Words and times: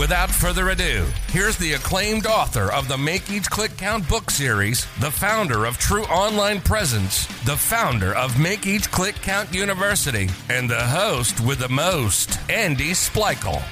Without 0.00 0.30
further 0.30 0.70
ado, 0.70 1.04
here's 1.26 1.58
the 1.58 1.74
acclaimed 1.74 2.24
author 2.24 2.72
of 2.72 2.88
the 2.88 2.96
Make 2.96 3.30
Each 3.30 3.50
Click 3.50 3.76
Count 3.76 4.08
book 4.08 4.30
series, 4.30 4.86
the 4.98 5.10
founder 5.10 5.66
of 5.66 5.76
True 5.76 6.04
Online 6.04 6.58
Presence, 6.62 7.26
the 7.44 7.54
founder 7.54 8.14
of 8.14 8.40
Make 8.40 8.66
Each 8.66 8.90
Click 8.90 9.16
Count 9.16 9.52
University, 9.52 10.30
and 10.48 10.70
the 10.70 10.80
host 10.80 11.40
with 11.40 11.58
the 11.58 11.68
most, 11.68 12.38
Andy 12.48 12.92
Splichal. 12.92 13.62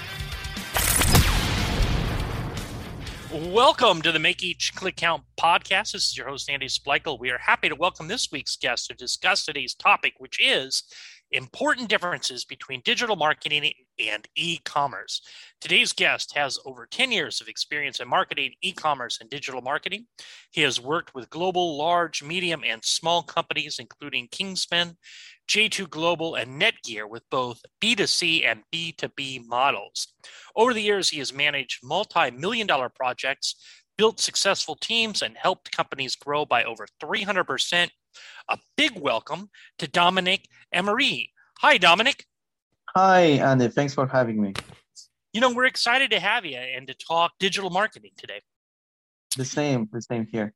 Welcome 3.33 4.02
to 4.02 4.13
the 4.13 4.19
Make 4.19 4.43
Each 4.43 4.74
Click 4.74 4.97
Count 4.97 5.23
podcast. 5.41 5.93
This 5.93 6.09
is 6.09 6.19
your 6.19 6.29
host, 6.29 6.51
Andy 6.51 6.66
Splichal. 6.66 7.19
We 7.19 7.30
are 7.30 7.38
happy 7.38 7.71
to 7.71 7.74
welcome 7.74 8.09
this 8.09 8.30
week's 8.30 8.57
guest 8.57 8.88
to 8.88 8.95
discuss 8.95 9.47
today's 9.47 9.74
topic, 9.74 10.13
which 10.19 10.38
is 10.38 10.83
important 11.30 11.88
differences 11.88 12.45
between 12.45 12.80
digital 12.84 13.16
marketing 13.16 13.73
and 13.98 14.27
e 14.37 14.59
commerce. 14.64 15.20
Today's 15.60 15.92
guest 15.92 16.34
has 16.37 16.59
over 16.64 16.87
10 16.87 17.12
years 17.12 17.41
of 17.41 17.48
experience 17.48 18.01
in 18.01 18.09
marketing, 18.09 18.52
e 18.62 18.73
commerce, 18.73 19.18
and 19.20 19.28
digital 19.28 19.60
marketing. 19.60 20.06
He 20.51 20.62
has 20.62 20.80
worked 20.80 21.14
with 21.14 21.30
global, 21.30 21.77
large, 21.77 22.23
medium, 22.23 22.62
and 22.65 22.85
small 22.85 23.23
companies, 23.23 23.79
including 23.79 24.29
Kingspan, 24.29 24.96
J2 25.48 25.90
Global, 25.90 26.35
and 26.35 26.60
Netgear, 26.60 27.09
with 27.09 27.23
both 27.30 27.60
B2C 27.80 28.45
and 28.45 28.63
B2B 28.73 29.46
models. 29.46 30.09
Over 30.54 30.73
the 30.73 30.82
years, 30.82 31.09
he 31.09 31.18
has 31.18 31.32
managed 31.32 31.80
multi 31.82 32.30
million 32.30 32.66
dollar 32.66 32.88
projects, 32.88 33.57
built 33.96 34.20
successful 34.20 34.76
teams, 34.76 35.23
and 35.23 35.37
helped 35.37 35.76
companies 35.76 36.16
grow 36.16 36.45
by 36.45 36.65
over 36.65 36.87
300% 37.02 37.88
a 38.49 38.59
big 38.77 38.99
welcome 38.99 39.51
to 39.79 39.88
Dominic 39.88 40.49
Emery. 40.73 41.33
Hi, 41.61 41.79
Dominic. 41.79 42.25
Hi, 42.95 43.21
Andy. 43.21 43.69
Thanks 43.69 43.95
for 43.95 44.07
having 44.07 44.41
me. 44.41 44.55
You 45.33 45.41
know, 45.41 45.52
we're 45.52 45.66
excited 45.66 46.10
to 46.10 46.21
have 46.21 46.45
you 46.45 46.57
and 46.57 46.87
to 46.87 46.95
talk 46.95 47.33
digital 47.38 47.71
marketing 47.71 48.13
today. 48.16 48.41
The 49.37 49.45
same, 49.45 49.88
the 49.93 50.02
same 50.02 50.27
here. 50.27 50.55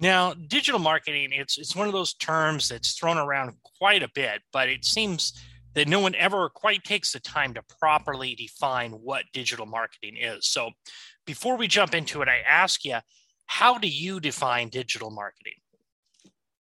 Now, 0.00 0.34
digital 0.34 0.80
marketing, 0.80 1.30
it's 1.32 1.56
it's 1.56 1.76
one 1.76 1.86
of 1.86 1.92
those 1.92 2.14
terms 2.14 2.68
that's 2.68 2.92
thrown 2.92 3.16
around 3.16 3.54
quite 3.78 4.02
a 4.02 4.10
bit, 4.14 4.42
but 4.52 4.68
it 4.68 4.84
seems 4.84 5.32
that 5.74 5.88
no 5.88 6.00
one 6.00 6.14
ever 6.14 6.48
quite 6.48 6.84
takes 6.84 7.12
the 7.12 7.20
time 7.20 7.54
to 7.54 7.62
properly 7.80 8.34
define 8.34 8.92
what 8.92 9.24
digital 9.32 9.66
marketing 9.66 10.16
is. 10.16 10.46
So, 10.46 10.70
before 11.26 11.56
we 11.56 11.68
jump 11.68 11.94
into 11.94 12.22
it, 12.22 12.28
I 12.28 12.38
ask 12.48 12.84
you, 12.84 12.98
how 13.46 13.78
do 13.78 13.88
you 13.88 14.20
define 14.20 14.68
digital 14.68 15.10
marketing? 15.10 15.54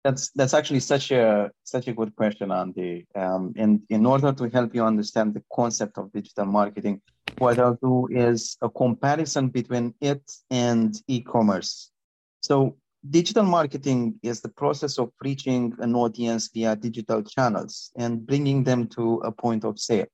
That's 0.05 0.31
that's 0.31 0.55
actually 0.55 0.81
such 0.81 1.12
a 1.12 1.50
such 1.62 1.86
a 1.86 1.92
good 1.92 2.14
question, 2.17 2.50
Andy. 2.50 3.06
Um, 3.14 3.53
and 3.56 3.83
in 3.89 4.05
order 4.05 4.33
to 4.33 4.48
help 4.48 4.75
you 4.75 4.84
understand 4.84 5.34
the 5.34 5.45
concept 5.55 5.97
of 5.97 6.12
digital 6.12 6.47
marketing, 6.47 7.00
what 7.39 7.58
I'll 7.58 7.78
do 7.81 8.08
is 8.11 8.56
a 8.61 8.69
comparison 8.69 9.48
between 9.48 9.95
it 10.00 10.23
and 10.50 11.00
e-commerce. 11.06 11.92
So 12.41 12.77
digital 13.11 13.45
marketing 13.45 14.19
is 14.23 14.41
the 14.41 14.48
process 14.48 14.98
of 14.98 15.11
reaching 15.23 15.75
an 15.78 15.95
audience 15.95 16.50
via 16.53 16.75
digital 16.75 17.23
channels 17.23 17.92
and 17.97 18.27
bringing 18.27 18.64
them 18.64 18.89
to 18.89 19.18
a 19.24 19.30
point 19.30 19.64
of 19.64 19.79
sale. 19.79 20.07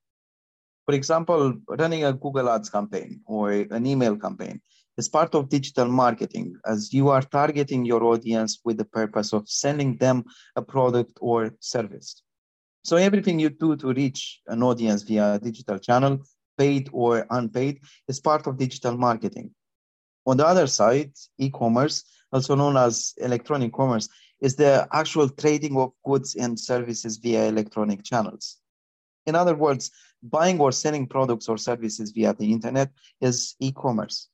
For 0.85 0.95
example, 0.95 1.55
running 1.69 2.05
a 2.05 2.13
Google 2.13 2.49
Ads 2.49 2.71
campaign 2.71 3.21
or 3.27 3.53
an 3.53 3.87
email 3.87 4.17
campaign 4.17 4.61
is 4.99 5.09
part 5.09 5.35
of 5.37 5.49
digital 5.49 5.87
marketing 5.87 6.57
as 6.67 6.93
you 6.93 7.09
are 7.09 7.23
targeting 7.23 7.85
your 7.85 8.03
audience 8.03 8.59
with 8.65 8.77
the 8.77 8.85
purpose 8.85 9.33
of 9.33 9.49
sending 9.49 9.97
them 9.97 10.25
a 10.57 10.63
product 10.63 11.17
or 11.21 11.55
service. 11.61 12.23
So 12.85 12.97
everything 12.97 13.39
you 13.39 13.51
do 13.51 13.77
to 13.77 13.93
reach 13.93 14.41
an 14.49 14.63
audience 14.63 15.03
via 15.03 15.35
a 15.35 15.39
digital 15.39 15.79
channel, 15.79 16.19
paid 16.59 16.91
or 16.93 17.27
unpaid, 17.31 17.81
is 18.09 18.19
part 18.19 18.49
of 18.49 18.59
digital 18.59 18.97
marketing. 18.97 19.53
On 20.27 20.37
the 20.37 20.47
other 20.47 20.67
side, 20.67 21.13
e-commerce, 21.39 22.03
also 22.33 22.57
known 22.57 22.77
as 22.77 23.15
electronic 23.19 23.73
commerce, 23.73 24.09
is 24.41 24.57
the 24.57 24.89
actual 24.93 25.29
trading 25.29 25.77
of 25.77 25.93
goods 26.05 26.35
and 26.35 26.59
services 26.59 27.19
via 27.19 27.47
electronic 27.47 28.03
channels. 28.03 28.57
In 29.27 29.37
other 29.37 29.55
words, 29.55 29.93
buying 30.23 30.59
or 30.59 30.73
selling 30.73 31.07
products 31.07 31.49
or 31.49 31.57
services 31.57 32.11
via 32.11 32.35
the 32.35 32.51
internet 32.51 32.91
is 33.21 33.55
e-commerce 33.61 34.29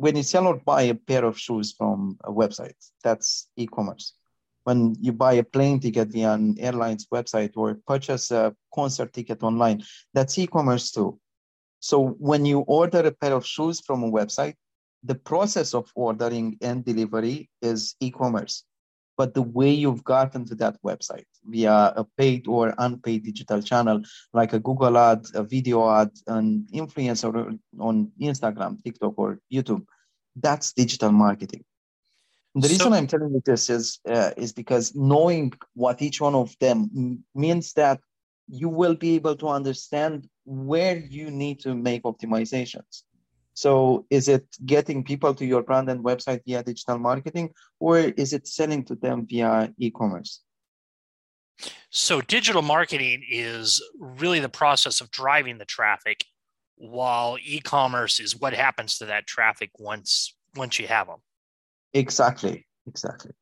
when 0.00 0.16
you 0.16 0.22
sell 0.22 0.46
or 0.46 0.56
buy 0.56 0.82
a 0.82 0.94
pair 0.94 1.26
of 1.26 1.38
shoes 1.38 1.74
from 1.76 2.16
a 2.24 2.32
website, 2.32 2.80
that's 3.04 3.50
e-commerce. 3.56 4.14
When 4.64 4.96
you 4.98 5.12
buy 5.12 5.34
a 5.34 5.44
plane 5.44 5.78
ticket 5.78 6.08
via 6.08 6.32
an 6.32 6.56
airline's 6.58 7.06
website 7.12 7.52
or 7.54 7.78
purchase 7.86 8.30
a 8.30 8.54
concert 8.74 9.12
ticket 9.12 9.42
online, 9.42 9.82
that's 10.14 10.38
e-commerce 10.38 10.90
too. 10.90 11.18
So 11.80 12.16
when 12.18 12.46
you 12.46 12.60
order 12.60 13.00
a 13.00 13.12
pair 13.12 13.34
of 13.34 13.46
shoes 13.46 13.80
from 13.80 14.02
a 14.02 14.10
website, 14.10 14.54
the 15.04 15.14
process 15.14 15.74
of 15.74 15.90
ordering 15.94 16.56
and 16.62 16.82
delivery 16.82 17.50
is 17.60 17.94
e-commerce 18.00 18.64
but 19.20 19.34
the 19.34 19.48
way 19.58 19.70
you've 19.70 20.02
gotten 20.02 20.46
to 20.46 20.54
that 20.54 20.76
website 20.82 21.30
via 21.44 21.76
a 22.02 22.04
paid 22.16 22.42
or 22.48 22.64
unpaid 22.78 23.22
digital 23.22 23.60
channel 23.70 24.00
like 24.32 24.54
a 24.54 24.58
Google 24.58 24.96
ad, 24.96 25.26
a 25.34 25.42
video 25.42 25.78
ad, 26.00 26.10
an 26.26 26.66
influencer 26.72 27.30
on 27.78 27.94
Instagram, 28.18 28.82
TikTok, 28.82 29.12
or 29.18 29.38
YouTube, 29.52 29.84
that's 30.44 30.72
digital 30.72 31.12
marketing. 31.12 31.64
The 32.54 32.68
so, 32.68 32.72
reason 32.72 32.92
I'm 32.94 33.06
telling 33.06 33.32
you 33.34 33.42
this 33.44 33.68
is 33.68 34.00
uh, 34.08 34.30
is 34.38 34.54
because 34.54 34.94
knowing 34.94 35.52
what 35.74 36.00
each 36.00 36.18
one 36.26 36.36
of 36.44 36.56
them 36.58 36.78
means 37.34 37.74
that 37.74 38.00
you 38.48 38.70
will 38.70 38.96
be 39.04 39.10
able 39.16 39.36
to 39.42 39.48
understand 39.48 40.30
where 40.46 40.96
you 40.96 41.30
need 41.30 41.60
to 41.66 41.74
make 41.74 42.04
optimizations. 42.04 43.02
So 43.54 44.06
is 44.10 44.28
it 44.28 44.46
getting 44.64 45.04
people 45.04 45.34
to 45.34 45.44
your 45.44 45.62
brand 45.62 45.90
and 45.90 46.04
website 46.04 46.40
via 46.46 46.62
digital 46.62 46.98
marketing, 46.98 47.50
or 47.78 47.98
is 47.98 48.32
it 48.32 48.46
selling 48.46 48.84
to 48.84 48.94
them 48.94 49.26
via 49.26 49.72
e-commerce? 49.78 50.40
So 51.90 52.20
digital 52.20 52.62
marketing 52.62 53.24
is 53.28 53.82
really 53.98 54.40
the 54.40 54.48
process 54.48 55.00
of 55.00 55.10
driving 55.10 55.58
the 55.58 55.64
traffic, 55.64 56.24
while 56.76 57.36
e-commerce 57.44 58.20
is 58.20 58.40
what 58.40 58.54
happens 58.54 58.98
to 58.98 59.06
that 59.06 59.26
traffic 59.26 59.70
once 59.78 60.34
once 60.56 60.78
you 60.78 60.86
have 60.86 61.06
them. 61.06 61.18
Exactly. 61.92 62.66
Exactly. 62.86 63.32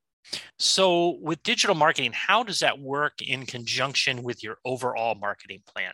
So 0.59 1.19
with 1.23 1.43
digital 1.43 1.75
marketing, 1.75 2.13
how 2.13 2.43
does 2.43 2.59
that 2.61 2.79
work 2.79 3.23
in 3.23 3.47
conjunction 3.47 4.23
with 4.23 4.43
your 4.43 4.59
overall 4.65 5.15
marketing 5.15 5.63
plan? 5.67 5.93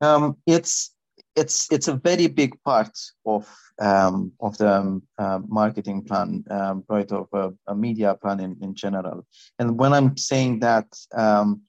Um, 0.00 0.36
it's 0.46 0.90
it's 1.34 1.70
it's 1.72 1.88
a 1.88 1.94
very 1.94 2.26
big 2.26 2.60
part 2.62 2.96
of 3.24 3.48
um, 3.80 4.32
of 4.40 4.56
the 4.58 4.72
um, 4.72 5.02
uh, 5.18 5.40
marketing 5.46 6.02
plan, 6.02 6.44
um, 6.50 6.84
right? 6.88 7.10
Of 7.10 7.28
a, 7.32 7.52
a, 7.66 7.74
media 7.74 8.14
plan 8.14 8.40
in, 8.40 8.56
in 8.60 8.74
general. 8.74 9.26
And 9.58 9.78
when 9.78 9.92
I'm 9.92 10.16
saying 10.16 10.60
that, 10.60 10.86
um, 11.14 11.62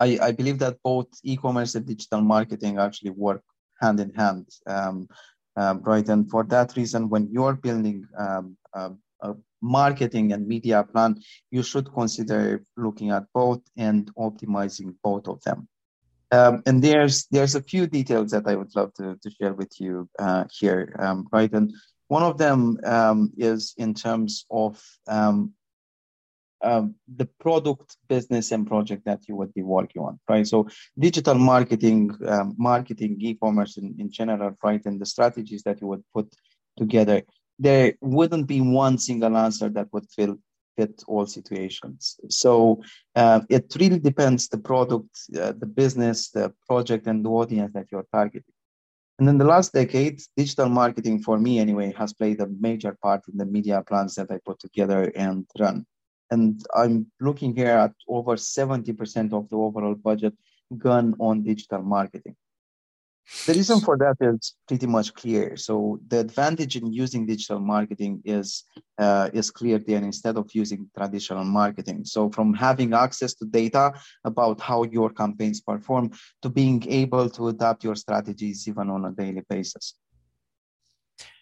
I, 0.00 0.18
I 0.20 0.32
believe 0.32 0.58
that 0.58 0.78
both 0.84 1.08
e-commerce 1.24 1.74
and 1.74 1.86
digital 1.86 2.20
marketing 2.20 2.78
actually 2.78 3.10
work 3.10 3.42
hand 3.80 4.00
in 4.00 4.12
hand, 4.14 4.46
right? 4.66 6.08
And 6.08 6.30
for 6.30 6.44
that 6.44 6.76
reason, 6.76 7.08
when 7.08 7.28
you're 7.32 7.54
building 7.54 8.06
a 8.18 8.42
marketing 9.62 10.32
and 10.32 10.46
media 10.46 10.82
plan, 10.82 11.20
you 11.50 11.62
should 11.62 11.92
consider 11.94 12.62
looking 12.76 13.10
at 13.10 13.24
both 13.32 13.62
and 13.76 14.12
optimizing 14.16 14.94
both 15.02 15.28
of 15.28 15.40
them. 15.42 15.68
Um, 16.32 16.62
and 16.64 16.82
there's 16.82 17.26
there's 17.30 17.54
a 17.54 17.62
few 17.62 17.86
details 17.86 18.30
that 18.30 18.46
I 18.46 18.56
would 18.56 18.74
love 18.74 18.94
to, 18.94 19.16
to 19.22 19.30
share 19.30 19.52
with 19.52 19.78
you 19.78 20.08
uh, 20.18 20.44
here, 20.50 20.96
um, 20.98 21.28
right? 21.30 21.52
And 21.52 21.72
one 22.08 22.22
of 22.22 22.38
them 22.38 22.78
um, 22.84 23.32
is 23.36 23.74
in 23.76 23.92
terms 23.92 24.46
of 24.50 24.82
um, 25.06 25.52
um, 26.62 26.94
the 27.16 27.26
product, 27.40 27.96
business, 28.08 28.50
and 28.52 28.66
project 28.66 29.04
that 29.04 29.28
you 29.28 29.36
would 29.36 29.52
be 29.52 29.62
working 29.62 30.02
on, 30.02 30.18
right? 30.28 30.46
So 30.46 30.68
digital 30.98 31.34
marketing, 31.34 32.12
um, 32.26 32.54
marketing, 32.56 33.16
e-commerce 33.20 33.76
in, 33.76 33.94
in 33.98 34.10
general, 34.10 34.56
right? 34.62 34.80
And 34.86 35.00
the 35.00 35.06
strategies 35.06 35.62
that 35.64 35.80
you 35.80 35.88
would 35.88 36.04
put 36.14 36.32
together, 36.78 37.22
there 37.58 37.94
wouldn't 38.00 38.46
be 38.46 38.60
one 38.60 38.96
single 38.98 39.36
answer 39.36 39.68
that 39.70 39.88
would 39.92 40.06
fill 40.14 40.38
fit 40.76 41.02
all 41.06 41.26
situations. 41.26 42.18
So 42.28 42.82
uh, 43.14 43.40
it 43.48 43.74
really 43.78 43.98
depends 43.98 44.48
the 44.48 44.58
product, 44.58 45.18
uh, 45.36 45.52
the 45.58 45.66
business, 45.66 46.30
the 46.30 46.52
project, 46.66 47.06
and 47.06 47.24
the 47.24 47.30
audience 47.30 47.72
that 47.74 47.86
you're 47.90 48.06
targeting. 48.12 48.54
And 49.18 49.28
in 49.28 49.38
the 49.38 49.44
last 49.44 49.72
decade, 49.72 50.20
digital 50.36 50.68
marketing 50.68 51.22
for 51.22 51.38
me 51.38 51.58
anyway 51.58 51.92
has 51.96 52.12
played 52.12 52.40
a 52.40 52.48
major 52.58 52.96
part 53.02 53.22
in 53.28 53.36
the 53.36 53.46
media 53.46 53.82
plans 53.86 54.14
that 54.16 54.30
I 54.30 54.38
put 54.44 54.58
together 54.58 55.12
and 55.14 55.46
run. 55.58 55.86
And 56.30 56.60
I'm 56.74 57.06
looking 57.20 57.54
here 57.54 57.76
at 57.86 57.92
over 58.08 58.36
70% 58.36 59.32
of 59.32 59.48
the 59.50 59.56
overall 59.56 59.94
budget 59.94 60.34
gone 60.78 61.14
on 61.20 61.42
digital 61.42 61.82
marketing. 61.82 62.36
The 63.44 63.54
reason 63.54 63.80
for 63.80 63.96
that 63.98 64.16
is 64.20 64.54
pretty 64.68 64.86
much 64.86 65.14
clear. 65.14 65.56
So 65.56 65.98
the 66.06 66.20
advantage 66.20 66.76
in 66.76 66.92
using 66.92 67.26
digital 67.26 67.58
marketing 67.58 68.22
is 68.24 68.64
uh, 68.98 69.30
is 69.32 69.50
clear 69.50 69.78
there 69.78 69.98
instead 69.98 70.36
of 70.36 70.48
using 70.54 70.88
traditional 70.96 71.44
marketing. 71.44 72.04
So 72.04 72.30
from 72.30 72.54
having 72.54 72.94
access 72.94 73.34
to 73.34 73.44
data 73.44 73.94
about 74.22 74.60
how 74.60 74.84
your 74.84 75.10
campaigns 75.10 75.60
perform 75.60 76.12
to 76.42 76.48
being 76.48 76.86
able 76.88 77.28
to 77.30 77.48
adapt 77.48 77.82
your 77.82 77.96
strategies 77.96 78.68
even 78.68 78.88
on 78.90 79.06
a 79.06 79.10
daily 79.10 79.42
basis. 79.48 79.94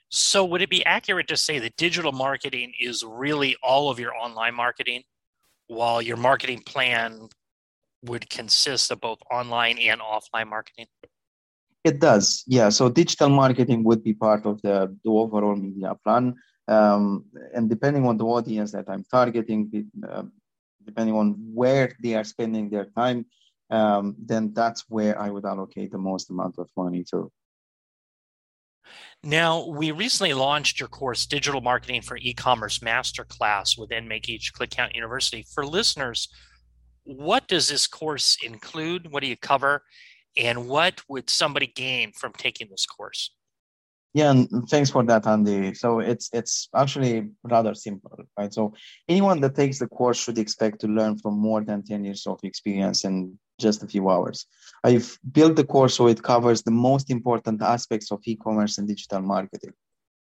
So 0.09 0.45
would 0.45 0.63
it 0.63 0.71
be 0.71 0.85
accurate 0.87 1.29
to 1.29 1.37
say 1.37 1.59
that 1.59 1.77
digital 1.77 2.13
marketing 2.13 2.73
is 2.81 3.05
really 3.05 3.57
all 3.63 3.91
of 3.91 4.01
your 4.01 4.15
online 4.17 4.55
marketing, 4.55 5.03
while 5.67 6.01
your 6.01 6.17
marketing 6.17 6.63
plan 6.65 7.29
would 8.03 8.31
consist 8.31 8.91
of 8.91 9.01
both 9.01 9.19
online 9.31 9.79
and 9.79 10.01
offline 10.01 10.49
marketing? 10.49 10.87
It 11.83 11.99
does, 11.99 12.45
yeah. 12.47 12.69
So 12.69 12.89
digital 12.91 13.31
marketing 13.31 13.85
would 13.85 14.05
be 14.05 14.13
part 14.13 14.45
of 14.45 14.61
the, 14.63 14.95
the 15.03 15.11
overall 15.11 15.57
media 15.57 15.97
plan. 16.05 16.35
Um, 16.69 17.25
and 17.55 17.69
depending 17.69 18.07
on 18.07 18.17
the 18.19 18.25
audience 18.25 18.73
that 18.73 18.85
I'm 18.89 19.05
targeting, 19.11 19.91
uh, 20.09 20.25
depending 20.85 21.17
on 21.17 21.37
where 21.55 21.97
they 22.03 22.15
are 22.15 22.25
spending 22.25 22.69
their 22.69 22.87
time, 22.97 23.27
um, 23.71 24.15
then 24.19 24.53
that's 24.53 24.85
where 24.89 25.19
I 25.19 25.31
would 25.31 25.45
allocate 25.45 25.93
the 25.93 25.99
most 25.99 26.31
amount 26.31 26.57
of 26.59 26.69
money 26.77 27.05
to. 27.11 27.33
Now, 29.23 29.67
we 29.67 29.91
recently 29.91 30.33
launched 30.33 30.81
your 30.81 30.89
course, 30.89 31.27
Digital 31.27 31.61
Marketing 31.61 32.03
for 32.03 32.17
E-commerce 32.17 32.79
Masterclass 32.81 33.79
within 33.79 34.09
Make 34.09 34.29
Each 34.29 34.53
Click 34.53 34.71
Count 34.71 34.95
University. 34.95 35.45
For 35.55 35.65
listeners, 35.65 36.29
what 37.05 37.47
does 37.47 37.69
this 37.69 37.87
course 37.87 38.37
include? 38.43 39.11
What 39.11 39.23
do 39.23 39.29
you 39.29 39.37
cover? 39.37 39.83
And 40.37 40.69
what 40.69 41.03
would 41.09 41.29
somebody 41.31 41.67
gain 41.67 42.13
from 42.13 42.33
taking 42.33 42.69
this 42.71 42.87
course? 42.87 43.31
Yeah, 44.13 44.31
and 44.31 44.69
thanks 44.69 44.91
for 44.91 45.05
that, 45.05 45.27
Andy. 45.27 45.73
So 45.75 46.01
it's 46.01 46.31
it's 46.33 46.69
actually 46.75 47.31
rather 47.45 47.75
simple, 47.75 48.19
right? 48.37 48.53
So 48.53 48.75
anyone 49.09 49.41
that 49.41 49.55
takes 49.55 49.79
the 49.79 49.87
course 49.87 50.19
should 50.19 50.39
expect 50.39 50.81
to 50.81 50.89
learn 50.89 51.17
from 51.19 51.39
more 51.39 51.63
than 51.63 51.85
10 51.85 52.05
years 52.05 52.27
of 52.27 52.41
experience 52.43 53.05
in 53.05 53.39
just 53.61 53.85
a 53.85 53.87
few 53.87 54.09
hours. 54.09 54.47
I've 54.83 55.17
built 55.31 55.55
the 55.55 55.65
course 55.65 55.95
so 55.95 56.09
it 56.09 56.23
covers 56.23 56.63
the 56.63 56.73
most 56.73 57.11
important 57.11 57.63
aspects 57.63 58.11
of 58.11 58.21
e-commerce 58.25 58.79
and 58.79 58.89
digital 58.89 59.21
marketing. 59.21 59.75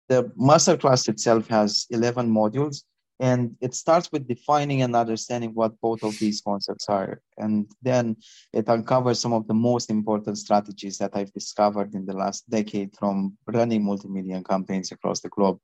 The 0.10 0.24
masterclass 0.38 1.08
itself 1.08 1.48
has 1.48 1.86
11 1.92 2.30
modules 2.30 2.84
and 3.20 3.56
it 3.60 3.76
starts 3.76 4.12
with 4.12 4.28
defining 4.28 4.82
and 4.82 4.96
understanding 4.96 5.52
what 5.54 5.80
both 5.82 6.04
of 6.04 6.18
these 6.20 6.42
concepts 6.42 6.88
are. 6.88 7.22
And 7.38 7.70
then 7.82 8.16
it 8.54 8.70
uncovers 8.70 9.20
some 9.20 9.34
of 9.34 9.48
the 9.48 9.54
most 9.54 9.90
important 9.90 10.38
strategies 10.38 10.98
that 11.00 11.12
I've 11.14 11.34
discovered 11.34 11.94
in 11.94 12.06
the 12.06 12.14
last 12.14 12.50
decade 12.50 12.96
from 12.98 13.38
running 13.46 13.84
multimedia 13.84 14.46
campaigns 14.48 14.92
across 14.92 15.20
the 15.20 15.30
globe. 15.30 15.60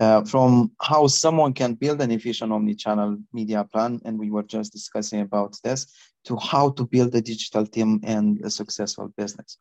Uh, 0.00 0.24
from 0.24 0.72
how 0.82 1.06
someone 1.06 1.52
can 1.52 1.74
build 1.74 2.00
an 2.00 2.10
efficient 2.10 2.52
omni-channel 2.52 3.16
media 3.32 3.64
plan, 3.72 4.00
and 4.04 4.18
we 4.18 4.28
were 4.28 4.42
just 4.42 4.72
discussing 4.72 5.20
about 5.20 5.56
this, 5.62 5.86
to 6.24 6.36
how 6.36 6.68
to 6.70 6.84
build 6.84 7.14
a 7.14 7.20
digital 7.20 7.64
team 7.64 8.00
and 8.02 8.44
a 8.44 8.50
successful 8.50 9.08
business. 9.16 9.56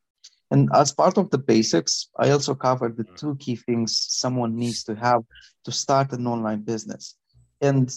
And 0.53 0.69
as 0.75 0.93
part 0.93 1.17
of 1.17 1.31
the 1.31 1.39
basics, 1.39 2.09
I 2.19 2.29
also 2.29 2.53
covered 2.53 2.95
the 2.95 3.07
two 3.17 3.35
key 3.37 3.55
things 3.55 3.89
someone 3.97 4.55
needs 4.55 4.83
to 4.83 4.93
have 4.95 5.23
to 5.65 5.71
start 5.71 6.13
an 6.13 6.27
online 6.27 6.61
business. 6.61 7.15
And 7.59 7.91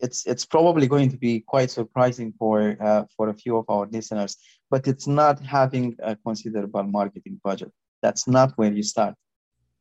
it's 0.00 0.26
it's 0.26 0.44
probably 0.44 0.86
going 0.88 1.10
to 1.10 1.16
be 1.28 1.34
quite 1.52 1.70
surprising 1.70 2.34
for 2.36 2.76
uh, 2.88 3.04
for 3.16 3.28
a 3.28 3.38
few 3.42 3.56
of 3.56 3.66
our 3.68 3.86
listeners, 3.96 4.32
but 4.72 4.88
it's 4.88 5.06
not 5.06 5.36
having 5.58 5.86
a 6.02 6.16
considerable 6.16 6.82
marketing 6.82 7.40
budget. 7.44 7.70
That's 8.02 8.26
not 8.26 8.58
where 8.58 8.72
you 8.72 8.82
start. 8.82 9.14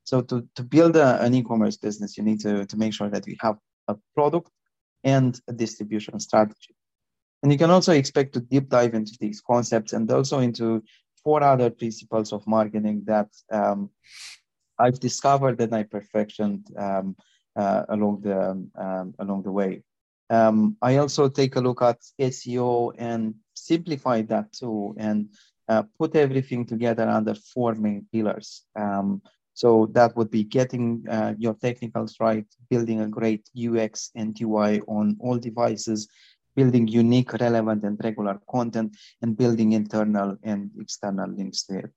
So 0.03 0.21
to, 0.21 0.47
to 0.55 0.63
build 0.63 0.95
a, 0.97 1.21
an 1.25 1.33
e-commerce 1.33 1.77
business, 1.77 2.15
you 2.17 2.23
need 2.23 2.41
to, 2.41 2.65
to 2.65 2.77
make 2.77 2.93
sure 2.93 3.09
that 3.09 3.27
you 3.27 3.37
have 3.39 3.57
a 3.87 3.95
product 4.15 4.51
and 5.03 5.39
a 5.47 5.53
distribution 5.53 6.19
strategy. 6.19 6.75
And 7.41 7.51
you 7.51 7.57
can 7.57 7.71
also 7.71 7.93
expect 7.93 8.33
to 8.33 8.41
deep 8.41 8.69
dive 8.69 8.93
into 8.93 9.17
these 9.19 9.41
concepts 9.41 9.93
and 9.93 10.11
also 10.11 10.39
into 10.39 10.83
four 11.29 11.43
other 11.43 11.69
principles 11.69 12.33
of 12.33 12.41
marketing 12.47 13.03
that 13.05 13.29
um, 13.51 13.91
I've 14.79 14.99
discovered 14.99 15.61
and 15.61 15.75
I 15.75 15.83
perfected 15.83 16.55
um, 16.75 17.15
uh, 17.55 17.83
along 17.95 18.21
the 18.21 18.39
um, 18.85 19.07
along 19.23 19.43
the 19.43 19.51
way. 19.51 19.83
Um, 20.37 20.57
I 20.81 20.91
also 20.97 21.29
take 21.29 21.55
a 21.55 21.65
look 21.67 21.81
at 21.83 21.99
SEO 22.19 22.93
and 22.97 23.35
simplify 23.53 24.17
that 24.33 24.47
too, 24.59 24.95
and 24.97 25.19
uh, 25.71 25.83
put 25.99 26.15
everything 26.15 26.65
together 26.65 27.07
under 27.17 27.35
four 27.53 27.71
main 27.75 28.07
pillars. 28.11 28.49
Um, 28.83 29.21
so 29.53 29.69
that 29.97 30.15
would 30.15 30.31
be 30.31 30.45
getting 30.57 30.85
uh, 31.15 31.33
your 31.37 31.55
technicals 31.65 32.13
right, 32.19 32.47
building 32.71 33.01
a 33.01 33.13
great 33.19 33.43
UX 33.65 34.09
and 34.15 34.29
UI 34.41 34.81
on 34.87 35.05
all 35.19 35.37
devices, 35.37 36.07
building 36.55 36.87
unique, 36.87 37.33
relevant, 37.33 37.83
and 37.83 37.99
regular 38.03 38.39
content, 38.49 38.95
and 39.21 39.37
building 39.37 39.73
internal 39.73 40.37
and 40.43 40.71
external 40.79 41.29
links 41.29 41.63
to 41.63 41.79
it. 41.79 41.91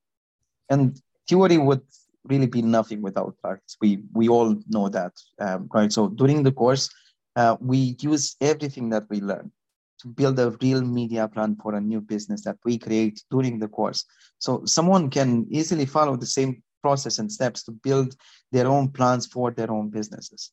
And 0.69 0.99
theory 1.27 1.57
would 1.57 1.81
really 2.25 2.47
be 2.47 2.61
nothing 2.61 3.01
without 3.01 3.35
practice. 3.41 3.77
We 3.81 4.03
we 4.13 4.29
all 4.29 4.55
know 4.69 4.89
that, 4.89 5.13
um, 5.39 5.69
right? 5.73 5.91
So 5.91 6.07
during 6.07 6.43
the 6.43 6.51
course, 6.51 6.89
uh, 7.35 7.57
we 7.59 7.95
use 7.99 8.35
everything 8.39 8.89
that 8.89 9.05
we 9.09 9.21
learn 9.21 9.51
to 9.99 10.07
build 10.07 10.39
a 10.39 10.51
real 10.61 10.81
media 10.81 11.27
plan 11.27 11.55
for 11.61 11.75
a 11.75 11.81
new 11.81 12.01
business 12.01 12.43
that 12.43 12.57
we 12.65 12.77
create 12.77 13.23
during 13.31 13.59
the 13.59 13.67
course. 13.67 14.05
So 14.37 14.65
someone 14.65 15.09
can 15.09 15.47
easily 15.49 15.85
follow 15.85 16.15
the 16.15 16.25
same 16.25 16.61
process 16.81 17.19
and 17.19 17.31
steps 17.31 17.63
to 17.63 17.71
build 17.71 18.15
their 18.51 18.67
own 18.67 18.89
plans 18.89 19.25
for 19.25 19.51
their 19.51 19.71
own 19.71 19.89
businesses. 19.89 20.51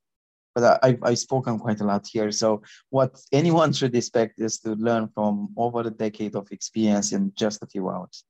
But 0.54 0.80
I, 0.82 0.98
I've 1.02 1.18
spoken 1.18 1.58
quite 1.58 1.80
a 1.80 1.84
lot 1.84 2.06
here. 2.06 2.32
So 2.32 2.62
what 2.90 3.20
anyone 3.32 3.72
should 3.72 3.94
expect 3.94 4.40
is 4.40 4.58
to 4.60 4.74
learn 4.74 5.08
from 5.14 5.50
over 5.56 5.80
a 5.80 5.90
decade 5.90 6.34
of 6.34 6.50
experience 6.50 7.12
in 7.12 7.32
just 7.36 7.62
a 7.62 7.66
few 7.66 7.88
hours. 7.88 8.24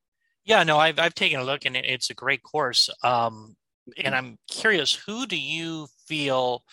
Yeah, 0.45 0.63
no, 0.65 0.79
I've 0.79 0.99
I've 0.99 1.15
taken 1.15 1.41
a 1.41 1.45
look 1.45 1.65
and 1.65 1.77
it's 1.77 2.11
a 2.11 2.15
great 2.15 2.43
course. 2.43 2.91
Um, 3.03 3.57
and 3.97 4.15
I'm 4.15 4.39
curious, 4.49 4.95
who 4.95 5.27
do 5.27 5.37
you 5.37 5.89
feel 6.07 6.65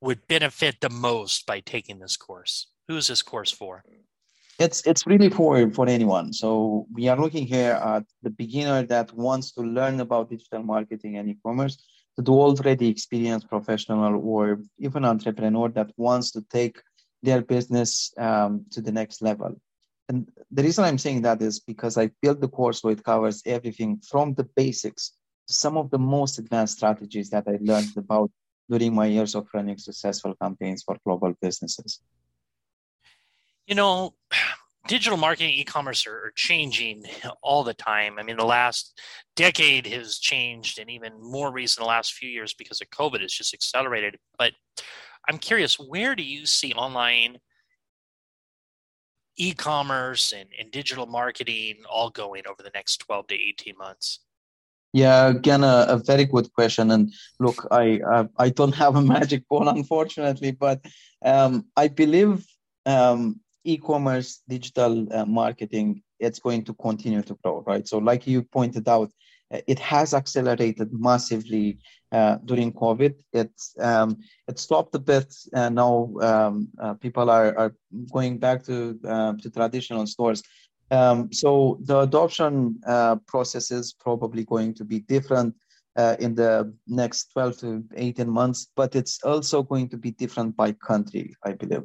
would 0.00 0.26
benefit 0.28 0.76
the 0.80 0.90
most 0.90 1.46
by 1.46 1.60
taking 1.60 1.98
this 1.98 2.16
course? 2.16 2.68
Who 2.88 2.96
is 2.96 3.08
this 3.08 3.22
course 3.22 3.50
for? 3.50 3.84
It's 4.58 4.86
it's 4.86 5.06
really 5.06 5.30
for 5.30 5.70
for 5.70 5.88
anyone. 5.88 6.32
So 6.32 6.86
we 6.92 7.08
are 7.08 7.16
looking 7.16 7.46
here 7.46 7.72
at 7.72 8.04
the 8.22 8.30
beginner 8.30 8.82
that 8.86 9.12
wants 9.12 9.52
to 9.52 9.62
learn 9.62 10.00
about 10.00 10.30
digital 10.30 10.62
marketing 10.62 11.16
and 11.16 11.28
e-commerce, 11.28 11.78
to 12.16 12.22
the 12.22 12.32
already 12.32 12.88
experienced 12.88 13.48
professional 13.48 14.20
or 14.22 14.60
even 14.78 15.04
entrepreneur 15.04 15.68
that 15.70 15.92
wants 15.96 16.30
to 16.32 16.42
take 16.50 16.80
their 17.22 17.42
business 17.42 18.12
um, 18.18 18.64
to 18.70 18.80
the 18.80 18.92
next 18.92 19.22
level. 19.22 19.54
And 20.08 20.28
the 20.50 20.62
reason 20.62 20.84
I'm 20.84 20.98
saying 20.98 21.22
that 21.22 21.40
is 21.40 21.60
because 21.60 21.96
I 21.96 22.10
built 22.20 22.40
the 22.40 22.48
course 22.48 22.80
so 22.80 22.88
it 22.88 23.04
covers 23.04 23.42
everything 23.46 24.00
from 24.08 24.34
the 24.34 24.44
basics 24.56 25.12
to 25.46 25.54
some 25.54 25.76
of 25.76 25.90
the 25.90 25.98
most 25.98 26.38
advanced 26.38 26.78
strategies 26.78 27.30
that 27.30 27.44
I 27.46 27.58
learned 27.60 27.96
about 27.96 28.30
during 28.68 28.94
my 28.94 29.06
years 29.06 29.34
of 29.34 29.48
running 29.54 29.78
successful 29.78 30.34
campaigns 30.40 30.82
for 30.82 30.96
global 31.04 31.34
businesses. 31.40 32.00
You 33.66 33.76
know, 33.76 34.14
digital 34.90 35.16
marketing 35.16 35.50
e-commerce 35.54 36.04
are 36.04 36.32
changing 36.34 37.04
all 37.44 37.62
the 37.62 37.72
time 37.74 38.16
i 38.18 38.24
mean 38.24 38.36
the 38.36 38.44
last 38.44 39.00
decade 39.36 39.86
has 39.86 40.18
changed 40.18 40.80
and 40.80 40.90
even 40.90 41.12
more 41.22 41.52
recent 41.52 41.80
the 41.80 41.88
last 41.88 42.12
few 42.12 42.28
years 42.28 42.54
because 42.54 42.80
of 42.80 42.90
covid 42.90 43.20
it's 43.20 43.38
just 43.38 43.54
accelerated 43.54 44.16
but 44.36 44.52
i'm 45.28 45.38
curious 45.38 45.78
where 45.78 46.16
do 46.16 46.24
you 46.24 46.44
see 46.44 46.72
online 46.72 47.38
e-commerce 49.40 50.32
and, 50.32 50.48
and 50.58 50.70
digital 50.70 51.06
marketing 51.06 51.76
all 51.88 52.10
going 52.10 52.42
over 52.48 52.62
the 52.62 52.70
next 52.74 52.98
12 52.98 53.28
to 53.28 53.34
18 53.34 53.74
months? 53.78 54.20
Yeah, 54.92 55.28
again, 55.28 55.62
a, 55.64 55.86
a 55.88 55.96
very 55.96 56.24
good 56.24 56.52
question. 56.52 56.90
And 56.90 57.12
look, 57.38 57.66
I, 57.70 58.00
I, 58.06 58.28
I 58.36 58.48
don't 58.50 58.74
have 58.82 58.96
a 58.96 59.02
magic 59.02 59.48
ball, 59.48 59.68
unfortunately, 59.68 60.50
but 60.50 60.84
um, 61.24 61.66
I 61.76 61.88
believe 61.88 62.44
um, 62.86 63.40
e-commerce, 63.64 64.42
digital 64.48 65.12
uh, 65.12 65.24
marketing, 65.24 66.02
it's 66.18 66.38
going 66.38 66.64
to 66.64 66.74
continue 66.74 67.22
to 67.22 67.38
grow, 67.42 67.62
right? 67.66 67.86
So, 67.86 67.98
like 67.98 68.26
you 68.26 68.42
pointed 68.42 68.88
out, 68.88 69.10
it 69.50 69.80
has 69.80 70.14
accelerated 70.14 70.90
massively 70.92 71.78
uh, 72.12 72.36
during 72.44 72.72
COVID. 72.72 73.14
It 73.32 73.50
um, 73.80 74.18
it 74.46 74.58
stopped 74.58 74.94
a 74.94 74.98
bit. 74.98 75.34
now 75.52 76.12
um, 76.20 76.68
uh, 76.80 76.94
people 76.94 77.28
are, 77.30 77.58
are 77.58 77.74
going 78.12 78.38
back 78.38 78.62
to 78.64 78.98
uh, 79.04 79.32
to 79.42 79.50
traditional 79.50 80.06
stores, 80.06 80.42
Um, 80.90 81.32
so 81.32 81.78
the 81.84 82.00
adoption 82.00 82.80
uh, 82.86 83.16
process 83.26 83.70
is 83.70 83.92
probably 83.92 84.44
going 84.44 84.74
to 84.74 84.84
be 84.84 85.00
different 85.00 85.54
uh, 85.96 86.16
in 86.18 86.34
the 86.34 86.74
next 86.86 87.32
12 87.32 87.58
to 87.58 87.84
18 87.96 88.28
months, 88.28 88.68
but 88.74 88.96
it's 88.96 89.22
also 89.22 89.62
going 89.62 89.88
to 89.90 89.96
be 89.96 90.10
different 90.10 90.56
by 90.56 90.72
country, 90.72 91.34
I 91.44 91.52
believe. 91.52 91.84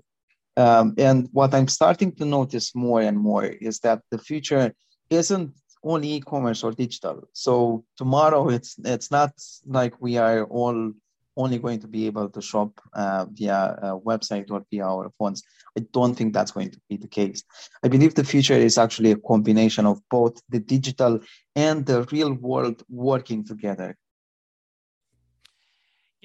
Um, 0.58 0.94
and 0.98 1.28
what 1.32 1.54
I'm 1.54 1.68
starting 1.68 2.12
to 2.14 2.26
notice 2.26 2.74
more 2.76 3.02
and 3.02 3.18
more 3.18 3.46
is 3.46 3.80
that 3.80 4.02
the 4.12 4.18
future 4.18 4.74
isn't 5.10 5.54
only 5.84 6.14
e-commerce 6.14 6.64
or 6.64 6.72
digital. 6.72 7.28
So 7.34 7.86
tomorrow, 7.98 8.50
it's 8.50 8.76
it's 8.84 9.12
not 9.12 9.32
like 9.66 10.02
we 10.02 10.18
are 10.18 10.46
all 10.46 10.94
only 11.38 11.60
going 11.60 11.80
to 11.80 11.88
be 11.88 12.06
able 12.06 12.30
to 12.30 12.42
shop 12.42 12.80
uh, 12.94 13.26
via 13.30 13.78
a 13.82 14.00
website 14.00 14.50
or 14.50 14.64
via 14.72 14.86
our 14.86 15.12
phones. 15.20 15.44
I 15.78 15.82
don't 15.92 16.16
think 16.16 16.34
that's 16.34 16.52
going 16.52 16.72
to 16.72 16.80
be 16.90 16.98
the 16.98 17.08
case. 17.08 17.44
I 17.84 17.90
believe 17.90 18.16
the 18.16 18.24
future 18.24 18.54
is 18.54 18.78
actually 18.78 19.12
a 19.12 19.18
combination 19.18 19.86
of 19.86 20.00
both 20.10 20.42
the 20.50 20.60
digital 20.60 21.20
and 21.56 21.86
the 21.86 22.04
real 22.12 22.34
world 22.34 22.84
working 22.90 23.44
together. 23.44 23.98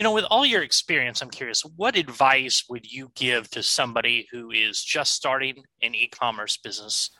You 0.01 0.05
know, 0.05 0.15
with 0.15 0.25
all 0.31 0.47
your 0.47 0.63
experience, 0.63 1.21
I'm 1.21 1.29
curious, 1.29 1.61
what 1.77 1.95
advice 1.95 2.65
would 2.71 2.91
you 2.91 3.13
give 3.15 3.51
to 3.51 3.63
somebody 3.63 4.27
who 4.33 4.51
is 4.51 4.83
just 4.83 5.13
starting 5.13 5.63
an 5.83 5.95
e 5.95 6.09
commerce 6.09 6.57
business 6.57 7.11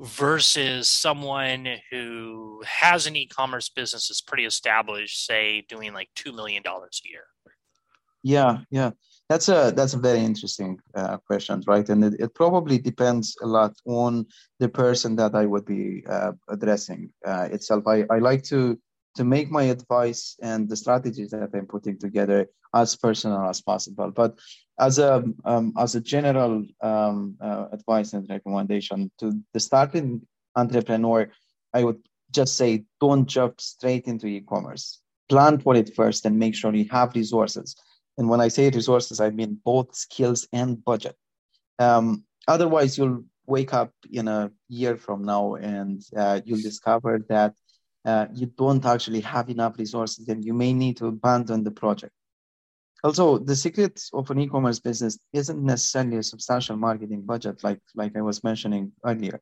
versus 0.00 0.88
someone 0.88 1.66
who 1.90 2.62
has 2.64 3.08
an 3.08 3.16
e 3.16 3.26
commerce 3.26 3.68
business 3.68 4.06
that's 4.06 4.20
pretty 4.20 4.44
established, 4.44 5.26
say, 5.26 5.66
doing 5.68 5.92
like 5.92 6.08
$2 6.14 6.32
million 6.32 6.62
a 6.64 7.08
year? 7.08 7.24
Yeah, 8.22 8.58
yeah. 8.70 8.92
That's 9.28 9.48
a 9.48 9.72
that's 9.74 9.94
a 9.94 9.98
very 9.98 10.20
interesting 10.20 10.78
uh, 10.94 11.16
question, 11.16 11.64
right? 11.66 11.88
And 11.88 12.04
it, 12.04 12.14
it, 12.20 12.34
probably 12.34 12.78
depends 12.78 13.36
a 13.42 13.46
lot 13.46 13.74
on 13.86 14.26
the 14.60 14.68
person 14.68 15.16
that 15.16 15.34
I 15.34 15.46
would 15.46 15.64
be 15.64 16.04
uh, 16.08 16.32
addressing 16.48 17.10
uh, 17.26 17.48
itself. 17.50 17.88
I, 17.88 18.04
I 18.08 18.20
like 18.20 18.44
to 18.44 18.78
to 19.14 19.24
make 19.24 19.50
my 19.50 19.64
advice 19.64 20.36
and 20.42 20.68
the 20.68 20.76
strategies 20.76 21.30
that 21.30 21.50
I'm 21.54 21.66
putting 21.66 21.98
together 21.98 22.48
as 22.74 22.96
personal 22.96 23.48
as 23.48 23.60
possible. 23.60 24.10
But 24.10 24.38
as 24.78 24.98
a 24.98 25.24
um, 25.44 25.72
as 25.78 25.94
a 25.94 26.00
general 26.00 26.64
um, 26.80 27.36
uh, 27.40 27.66
advice 27.72 28.12
and 28.12 28.28
recommendation 28.28 29.10
to 29.18 29.32
the 29.52 29.60
starting 29.60 30.22
entrepreneur, 30.56 31.30
I 31.72 31.84
would 31.84 32.00
just 32.30 32.56
say 32.56 32.84
don't 33.00 33.26
jump 33.26 33.60
straight 33.60 34.06
into 34.06 34.26
e-commerce. 34.26 35.00
Plan 35.28 35.58
for 35.58 35.76
it 35.76 35.94
first 35.94 36.26
and 36.26 36.38
make 36.38 36.54
sure 36.54 36.74
you 36.74 36.86
have 36.90 37.14
resources. 37.14 37.76
And 38.18 38.28
when 38.28 38.40
I 38.40 38.48
say 38.48 38.70
resources, 38.70 39.20
I 39.20 39.30
mean 39.30 39.60
both 39.64 39.94
skills 39.94 40.46
and 40.52 40.84
budget. 40.84 41.16
Um, 41.78 42.24
otherwise, 42.46 42.98
you'll 42.98 43.24
wake 43.46 43.74
up 43.74 43.92
in 44.10 44.28
a 44.28 44.50
year 44.68 44.96
from 44.96 45.22
now 45.22 45.54
and 45.54 46.02
uh, 46.16 46.40
you'll 46.44 46.62
discover 46.62 47.24
that 47.28 47.54
uh, 48.04 48.26
you 48.32 48.46
don't 48.46 48.84
actually 48.84 49.20
have 49.20 49.48
enough 49.48 49.78
resources 49.78 50.28
and 50.28 50.44
you 50.44 50.54
may 50.54 50.72
need 50.72 50.96
to 50.98 51.06
abandon 51.06 51.64
the 51.64 51.70
project. 51.70 52.12
Also, 53.02 53.38
the 53.38 53.54
secret 53.54 54.02
of 54.14 54.30
an 54.30 54.40
e-commerce 54.40 54.80
business 54.80 55.18
isn't 55.32 55.62
necessarily 55.62 56.16
a 56.16 56.22
substantial 56.22 56.76
marketing 56.76 57.20
budget, 57.20 57.62
like, 57.62 57.80
like 57.94 58.16
I 58.16 58.22
was 58.22 58.42
mentioning 58.42 58.92
earlier. 59.04 59.40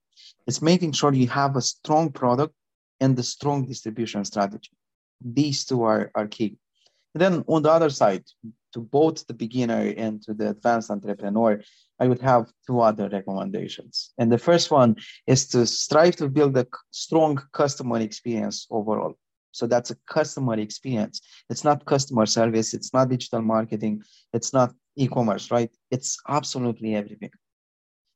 It's 0.49 0.61
making 0.61 0.92
sure 0.92 1.12
you 1.12 1.28
have 1.28 1.54
a 1.54 1.61
strong 1.61 2.11
product 2.11 2.54
and 3.00 3.16
a 3.19 3.23
strong 3.23 3.66
distribution 3.66 4.25
strategy. 4.25 4.73
These 5.21 5.64
two 5.64 5.85
are, 5.85 6.11
are 6.16 6.26
key. 6.26 6.59
Then 7.14 7.45
on 7.47 7.62
the 7.62 7.71
other 7.71 7.90
side, 7.90 8.25
to 8.73 8.81
both 8.81 9.26
the 9.26 9.35
beginner 9.35 9.92
and 9.97 10.23
to 10.23 10.33
the 10.33 10.50
advanced 10.50 10.90
entrepreneur, 10.90 11.61
I 12.00 12.09
would 12.09 12.23
have 12.23 12.50
two 12.66 12.81
other 12.81 13.09
recommendations. 13.09 14.12
And 14.19 14.33
the 14.33 14.38
first 14.38 14.71
one 14.71 14.97
is 15.26 15.47
to 15.49 15.66
strive 15.66 16.16
to 16.16 16.28
build 16.28 16.57
a 16.57 16.66
strong 16.90 17.40
customer 17.52 18.00
experience 18.00 18.66
overall. 18.71 19.14
So 19.52 19.66
that's 19.66 19.90
a 19.90 19.97
customer 20.09 20.59
experience. 20.59 21.21
It's 21.50 21.64
not 21.64 21.85
customer 21.85 22.25
service, 22.25 22.73
it's 22.73 22.95
not 22.95 23.11
digital 23.11 23.42
marketing, 23.42 24.02
it's 24.33 24.54
not 24.54 24.75
e 24.97 25.07
commerce, 25.07 25.50
right? 25.50 25.71
It's 25.90 26.19
absolutely 26.26 26.95
everything. 26.95 27.31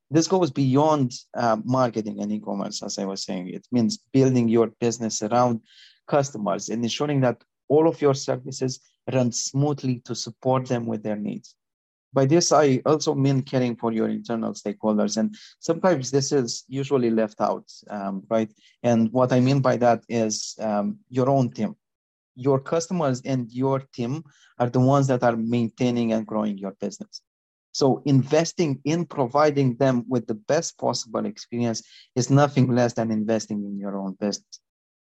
This 0.09 0.27
goes 0.27 0.49
beyond 0.49 1.13
uh, 1.35 1.57
marketing 1.63 2.21
and 2.21 2.31
e 2.31 2.39
commerce, 2.39 2.81
as 2.81 2.97
I 2.97 3.05
was 3.05 3.23
saying. 3.23 3.49
It 3.49 3.67
means 3.71 3.99
building 4.11 4.47
your 4.47 4.67
business 4.79 5.21
around 5.21 5.61
customers 6.07 6.69
and 6.69 6.81
ensuring 6.83 7.21
that 7.21 7.43
all 7.69 7.87
of 7.87 8.01
your 8.01 8.13
services 8.13 8.79
run 9.13 9.31
smoothly 9.31 10.01
to 10.05 10.15
support 10.15 10.65
them 10.67 10.85
with 10.85 11.03
their 11.03 11.15
needs. 11.15 11.55
By 12.13 12.25
this, 12.25 12.51
I 12.51 12.81
also 12.85 13.13
mean 13.13 13.41
caring 13.41 13.75
for 13.75 13.91
your 13.91 14.09
internal 14.09 14.53
stakeholders. 14.53 15.17
And 15.17 15.35
sometimes 15.59 16.09
this 16.09 16.31
is 16.31 16.63
usually 16.67 17.11
left 17.11 17.41
out, 17.41 17.65
um, 17.89 18.23
right? 18.29 18.51
And 18.83 19.11
what 19.11 19.31
I 19.31 19.39
mean 19.39 19.59
by 19.59 19.77
that 19.77 20.03
is 20.09 20.55
um, 20.59 20.99
your 21.09 21.29
own 21.29 21.51
team. 21.51 21.75
Your 22.35 22.59
customers 22.59 23.21
and 23.25 23.51
your 23.51 23.79
team 23.93 24.23
are 24.59 24.69
the 24.69 24.79
ones 24.79 25.07
that 25.07 25.23
are 25.23 25.35
maintaining 25.35 26.13
and 26.13 26.25
growing 26.25 26.57
your 26.57 26.75
business. 26.79 27.21
So 27.71 28.01
investing 28.05 28.81
in 28.85 29.05
providing 29.05 29.75
them 29.75 30.03
with 30.07 30.25
the 30.25 30.33
best 30.33 30.79
possible 30.79 31.25
experience 31.25 31.83
is 32.15 32.31
nothing 32.31 32.73
less 32.73 32.93
than 32.93 33.11
investing 33.11 33.63
in 33.63 33.77
your 33.77 33.97
own 33.97 34.13
business. 34.19 34.59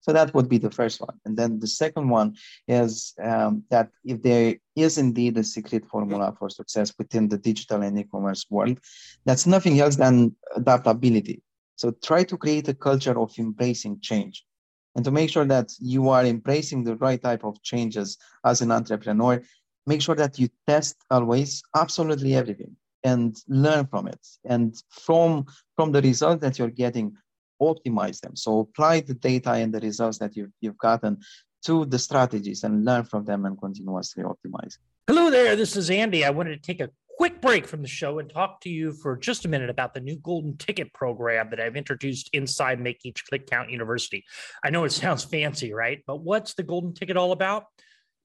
So 0.03 0.13
that 0.13 0.35
would 0.35 0.49
be 0.49 0.59
the 0.59 0.71
first 0.71 1.01
one. 1.01 1.17
And 1.25 1.37
then 1.37 1.61
the 1.61 1.67
second 1.67 2.09
one 2.09 2.35
is 2.67 3.15
um, 3.23 3.63
that 3.71 3.89
if 4.05 4.21
there 4.23 4.57
is 4.75 4.99
indeed 4.99 5.39
a 5.39 5.45
secret 5.45 5.87
formula 5.89 6.35
for 6.39 6.51
success 6.51 6.93
within 6.99 7.29
the 7.29 7.39
digital 7.39 7.83
and 7.83 7.99
e-commerce 7.99 8.45
world, 8.51 8.79
that's 9.25 9.47
nothing 9.47 9.79
else 9.79 9.97
than 9.97 10.35
adaptability. 10.57 11.41
So 11.77 11.93
try 12.03 12.25
to 12.25 12.37
create 12.37 12.69
a 12.69 12.75
culture 12.75 13.19
of 13.19 13.33
embracing 13.39 14.01
change. 14.01 14.45
And 14.97 15.05
to 15.05 15.11
make 15.11 15.31
sure 15.31 15.47
that 15.47 15.73
you 15.79 16.09
are 16.11 16.25
embracing 16.25 16.85
the 16.85 16.97
right 16.97 17.23
type 17.23 17.45
of 17.45 17.63
changes 17.63 18.19
as 18.45 18.61
an 18.61 18.73
entrepreneur, 18.73 19.41
make 19.87 20.03
sure 20.03 20.17
that 20.17 20.39
you 20.39 20.49
test 20.67 20.97
always 21.11 21.63
absolutely 21.77 22.35
everything 22.35 22.77
and 23.05 23.37
learn 23.49 23.87
from 23.87 24.09
it. 24.09 24.21
And 24.45 24.81
from, 24.91 25.47
from 25.77 25.93
the 25.93 26.03
result 26.03 26.41
that 26.41 26.59
you're 26.59 26.71
getting, 26.71 27.17
optimize 27.63 28.21
them. 28.21 28.37
So 28.37 28.61
apply 28.61 29.01
the 29.01 29.15
data 29.15 29.53
and 29.53 29.73
the 29.73 29.81
results 29.81 30.19
that 30.19 30.37
you've, 30.37 30.53
you've 30.61 30.79
gotten 30.79 31.19
to 31.67 31.85
the 31.85 31.99
strategies 31.99 32.65
and 32.65 32.85
learn 32.85 33.05
from 33.05 33.25
them 33.25 33.45
and 33.47 33.59
continuously 33.59 34.25
optimize. 34.25 34.79
Hello 35.07 35.31
there, 35.31 35.57
this 35.57 35.77
is 35.77 35.91
Andy. 35.91 36.25
I 36.25 36.31
wanted 36.31 36.57
to 36.57 36.63
take 36.63 36.81
a 36.81 36.91
quick 37.17 37.41
break 37.41 37.67
from 37.67 37.83
the 37.83 37.89
show 37.89 38.19
and 38.19 38.29
talk 38.29 38.61
to 38.61 38.69
you 38.69 38.93
for 38.93 39.17
just 39.17 39.45
a 39.45 39.49
minute 39.49 39.71
about 39.71 39.95
the 39.95 40.01
new 40.01 40.17
golden 40.17 40.57
ticket 40.57 40.93
program 40.93 41.51
that 41.51 41.61
I've 41.61 41.77
introduced 41.77 42.31
inside 42.33 42.81
Make 42.81 43.01
Each 43.05 43.25
Click 43.27 43.47
Count 43.47 43.71
University. 43.71 44.25
I 44.65 44.71
know 44.71 44.85
it 44.85 44.93
sounds 44.93 45.25
fancy, 45.37 45.73
right? 45.73 46.03
But 46.07 46.21
what's 46.21 46.55
the 46.55 46.63
golden 46.63 46.95
ticket 46.95 47.17
all 47.17 47.33
about? 47.33 47.67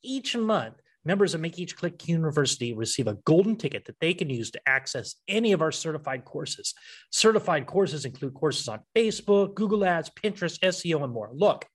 Each 0.04 0.36
month, 0.36 0.76
Members 1.08 1.34
of 1.34 1.40
Make 1.40 1.58
Each 1.58 1.74
Click 1.74 2.06
University 2.10 2.74
receive 2.74 3.08
a 3.08 3.14
golden 3.24 3.56
ticket 3.56 3.86
that 3.86 3.96
they 4.02 4.14
can 4.14 4.30
use 4.30 4.52
to 4.52 4.62
access 4.68 5.16
any 5.30 5.54
of 5.54 5.62
our 5.62 5.72
certified 5.72 6.26
courses. 6.26 6.74
Certified 7.12 7.66
courses 7.66 8.04
include 8.04 8.34
courses 8.34 8.68
on 8.68 8.82
Facebook, 8.94 9.56
Google 9.56 9.86
Ads, 9.86 10.12
Pinterest, 10.22 10.60
SEO, 10.60 11.06
and 11.06 11.14
more. 11.14 11.30
Look, 11.34 11.66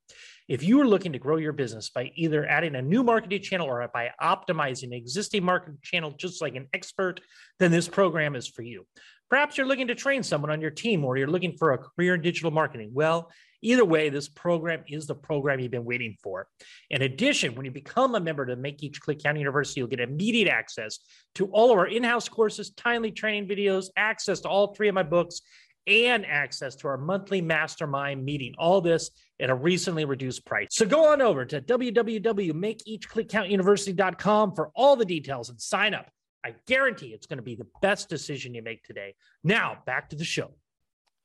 if 0.48 0.62
you 0.62 0.78
are 0.82 0.86
looking 0.86 1.14
to 1.14 1.18
grow 1.18 1.38
your 1.38 1.54
business 1.54 1.88
by 1.88 2.12
either 2.14 2.46
adding 2.46 2.74
a 2.74 2.82
new 2.82 3.02
marketing 3.02 3.40
channel 3.40 3.68
or 3.68 3.88
by 3.94 4.10
optimizing 4.22 4.88
an 4.88 4.92
existing 4.92 5.42
marketing 5.42 5.78
channel 5.82 6.10
just 6.10 6.42
like 6.42 6.54
an 6.54 6.68
expert, 6.74 7.22
then 7.58 7.70
this 7.70 7.88
program 7.88 8.36
is 8.36 8.46
for 8.46 8.60
you. 8.60 8.86
Perhaps 9.30 9.56
you're 9.56 9.66
looking 9.66 9.86
to 9.86 9.94
train 9.94 10.22
someone 10.22 10.50
on 10.50 10.60
your 10.60 10.70
team 10.70 11.06
or 11.06 11.16
you're 11.16 11.26
looking 11.26 11.56
for 11.56 11.72
a 11.72 11.78
career 11.78 12.16
in 12.16 12.20
digital 12.20 12.50
marketing. 12.50 12.90
Well, 12.92 13.30
Either 13.62 13.84
way, 13.84 14.08
this 14.08 14.28
program 14.28 14.82
is 14.88 15.06
the 15.06 15.14
program 15.14 15.60
you've 15.60 15.70
been 15.70 15.84
waiting 15.84 16.16
for. 16.22 16.48
In 16.90 17.02
addition, 17.02 17.54
when 17.54 17.64
you 17.64 17.70
become 17.70 18.14
a 18.14 18.20
member 18.20 18.44
to 18.44 18.56
Make 18.56 18.82
Each 18.82 19.00
Click 19.00 19.22
Count 19.22 19.38
University, 19.38 19.80
you'll 19.80 19.88
get 19.88 20.00
immediate 20.00 20.48
access 20.48 20.98
to 21.36 21.46
all 21.46 21.70
of 21.70 21.78
our 21.78 21.86
in 21.86 22.02
house 22.02 22.28
courses, 22.28 22.70
timely 22.70 23.12
training 23.12 23.48
videos, 23.48 23.86
access 23.96 24.40
to 24.40 24.48
all 24.48 24.74
three 24.74 24.88
of 24.88 24.94
my 24.94 25.04
books, 25.04 25.42
and 25.86 26.26
access 26.26 26.74
to 26.76 26.88
our 26.88 26.98
monthly 26.98 27.40
mastermind 27.40 28.22
meeting. 28.24 28.54
All 28.58 28.80
this 28.80 29.10
at 29.40 29.50
a 29.50 29.54
recently 29.54 30.04
reduced 30.04 30.44
price. 30.46 30.68
So 30.70 30.86
go 30.86 31.12
on 31.12 31.22
over 31.22 31.44
to 31.44 31.60
www.makeeachclickcountuniversity.com 31.60 34.54
for 34.54 34.70
all 34.74 34.96
the 34.96 35.04
details 35.04 35.50
and 35.50 35.60
sign 35.60 35.94
up. 35.94 36.08
I 36.44 36.54
guarantee 36.66 37.08
it's 37.08 37.26
going 37.26 37.38
to 37.38 37.42
be 37.42 37.54
the 37.54 37.68
best 37.80 38.08
decision 38.08 38.54
you 38.54 38.62
make 38.62 38.82
today. 38.84 39.14
Now, 39.44 39.78
back 39.86 40.08
to 40.10 40.16
the 40.16 40.24
show. 40.24 40.50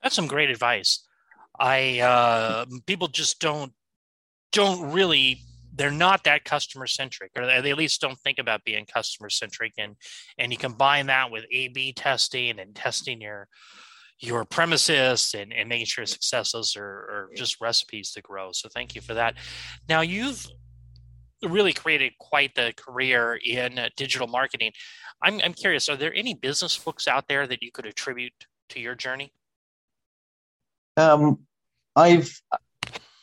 That's 0.01 0.15
some 0.15 0.27
great 0.27 0.51
advice. 0.51 1.06
I 1.59 1.99
uh, 1.99 2.65
people 2.85 3.07
just 3.07 3.39
don't 3.39 3.71
don't 4.51 4.91
really 4.91 5.41
they're 5.73 5.91
not 5.91 6.23
that 6.23 6.43
customer 6.43 6.87
centric 6.87 7.31
or 7.37 7.45
they 7.45 7.69
at 7.69 7.77
least 7.77 8.01
don't 8.01 8.19
think 8.19 8.39
about 8.39 8.63
being 8.63 8.85
customer 8.85 9.29
centric 9.29 9.73
and 9.77 9.95
and 10.37 10.51
you 10.51 10.57
combine 10.57 11.07
that 11.07 11.29
with 11.29 11.45
a 11.51 11.67
b 11.67 11.93
testing 11.93 12.59
and 12.59 12.73
testing 12.75 13.21
your 13.21 13.47
your 14.19 14.45
premises 14.45 15.35
and, 15.37 15.53
and 15.53 15.69
making 15.69 15.85
sure 15.85 16.05
success 16.05 16.51
those 16.51 16.75
are, 16.75 16.83
are 16.83 17.29
just 17.35 17.61
recipes 17.61 18.11
to 18.11 18.21
grow. 18.21 18.51
So 18.51 18.67
thank 18.67 18.95
you 18.95 19.01
for 19.01 19.13
that. 19.13 19.35
Now 19.87 20.01
you've 20.01 20.47
really 21.43 21.73
created 21.73 22.13
quite 22.19 22.55
the 22.55 22.73
career 22.75 23.39
in 23.45 23.77
uh, 23.77 23.89
digital 23.95 24.27
marketing. 24.27 24.71
I'm, 25.21 25.39
I'm 25.43 25.53
curious 25.53 25.87
are 25.87 25.95
there 25.95 26.13
any 26.13 26.33
business 26.33 26.75
books 26.77 27.07
out 27.07 27.27
there 27.27 27.45
that 27.45 27.61
you 27.61 27.71
could 27.71 27.85
attribute 27.85 28.33
to 28.69 28.79
your 28.79 28.95
journey? 28.95 29.31
Um, 30.97 31.46
I've 31.97 32.29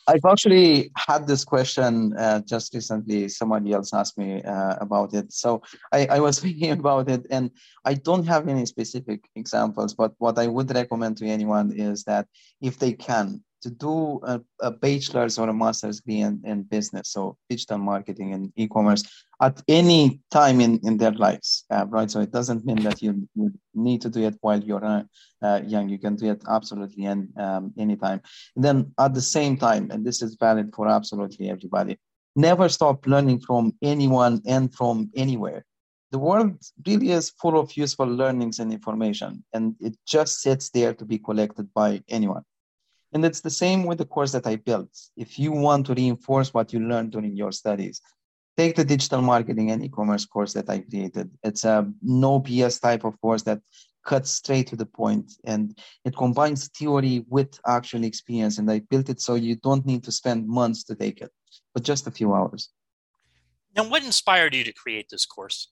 I've 0.07 0.25
actually 0.28 0.90
had 0.97 1.26
this 1.26 1.45
question 1.45 2.14
uh, 2.19 2.40
just 2.40 2.75
recently. 2.75 3.28
Somebody 3.28 3.73
else 3.73 3.95
asked 3.95 4.19
me 4.19 4.43
uh, 4.43 4.76
about 4.81 5.14
it. 5.14 5.33
So 5.33 5.62
I, 5.93 6.07
I, 6.07 6.21
was 6.21 6.38
thinking 6.45 6.73
about 6.73 7.09
it, 7.09 7.25
and 7.31 7.50
I 7.87 7.95
don't 7.95 8.26
have 8.26 8.47
any 8.47 8.66
specific 8.66 9.25
examples, 9.35 9.95
but 9.95 10.12
what 10.19 10.38
I 10.38 10.47
would 10.47 10.75
recommend 10.75 11.16
to 11.19 11.26
anyone 11.26 11.73
is 11.73 12.04
that 12.04 12.26
if 12.61 12.78
they 12.78 12.93
can, 12.93 13.43
to 13.64 13.71
do 13.71 14.21
a, 14.25 14.42
a 14.61 14.71
bachelor's 14.71 15.38
or 15.38 15.49
a 15.49 15.54
master's 15.54 16.00
degree 16.00 16.21
in, 16.21 16.38
in 16.44 16.62
business, 16.64 17.09
so 17.09 17.38
digital 17.49 17.78
marketing 17.78 18.35
and 18.35 18.52
e-commerce 18.56 19.02
at 19.40 19.62
any 19.68 20.21
time 20.30 20.61
in, 20.61 20.78
in 20.85 20.99
their 20.99 21.12
lives, 21.12 21.64
uh, 21.71 21.87
right? 21.88 22.11
So 22.11 22.21
it 22.21 22.30
doesn't 22.30 22.66
mean 22.66 22.83
that 22.83 23.00
you, 23.00 23.26
need 23.75 24.02
to 24.02 24.11
do 24.11 24.23
it 24.23 24.37
while 24.42 24.62
you're 24.62 24.85
uh, 24.85 25.02
uh, 25.42 25.61
young. 25.66 25.88
You 25.88 25.99
can 25.99 26.14
do 26.14 26.30
it 26.30 26.42
absolutely 26.47 27.06
and 27.06 27.28
um, 27.38 27.73
anytime. 27.78 28.21
And 28.54 28.64
then 28.64 28.92
at 29.00 29.14
the 29.14 29.23
same 29.23 29.56
time, 29.56 29.90
and 29.90 30.04
this 30.04 30.21
is 30.21 30.37
valid 30.38 30.71
for 30.76 30.87
absolutely 30.87 31.49
everybody, 31.49 31.99
never 32.37 32.68
stop 32.68 33.06
learning 33.06 33.40
from 33.40 33.73
anyone 33.83 34.42
and 34.47 34.73
from 34.75 35.11
anywhere. 35.16 35.64
The 36.12 36.18
world 36.18 36.52
really 36.87 37.11
is 37.11 37.30
full 37.30 37.59
of 37.59 37.76
useful 37.76 38.06
learnings 38.06 38.59
and 38.59 38.73
information, 38.73 39.42
and 39.54 39.75
it 39.80 39.97
just 40.06 40.42
sits 40.42 40.68
there 40.68 40.94
to 40.94 41.04
be 41.04 41.18
collected 41.18 41.73
by 41.75 42.02
anyone. 42.09 42.44
And 43.14 43.25
it's 43.25 43.40
the 43.40 43.50
same 43.50 43.85
with 43.85 43.99
the 43.99 44.04
course 44.04 44.33
that 44.33 44.47
I 44.47 44.56
built. 44.56 44.90
If 45.16 45.38
you 45.38 45.52
want 45.52 45.87
to 45.87 45.94
reinforce 45.94 46.52
what 46.52 46.73
you 46.73 46.80
learned 46.80 47.12
during 47.12 47.37
your 47.37 47.52
studies, 47.52 48.02
take 48.56 48.75
the 48.75 48.85
digital 48.85 49.23
marketing 49.23 49.71
and 49.71 49.85
e-commerce 49.85 50.26
course 50.26 50.52
that 50.54 50.68
I 50.68 50.80
created. 50.80 51.30
It's 51.44 51.64
a 51.64 51.88
no 52.02 52.40
BS 52.40 52.80
type 52.80 53.04
of 53.04 53.18
course 53.21 53.42
that 53.42 53.61
cuts 54.04 54.30
straight 54.30 54.66
to 54.66 54.76
the 54.76 54.85
point 54.85 55.33
and 55.44 55.78
it 56.04 56.16
combines 56.16 56.68
theory 56.68 57.25
with 57.28 57.59
actual 57.66 58.02
experience. 58.02 58.59
And 58.59 58.68
I 58.68 58.80
built 58.80 59.09
it 59.09 59.21
so 59.21 59.37
you 59.37 59.54
don't 59.56 59.87
need 59.87 60.02
to 60.04 60.12
spend 60.12 60.49
months 60.49 60.83
to 60.85 60.97
take 60.97 61.21
it, 61.21 61.30
but 61.73 61.85
just 61.85 62.09
a 62.09 62.11
few 62.11 62.35
hours. 62.35 62.71
Now, 63.76 63.88
what 63.88 64.04
inspired 64.04 64.54
you 64.54 64.64
to 64.64 64.73
create 64.73 65.09
this 65.11 65.25
course? 65.25 65.71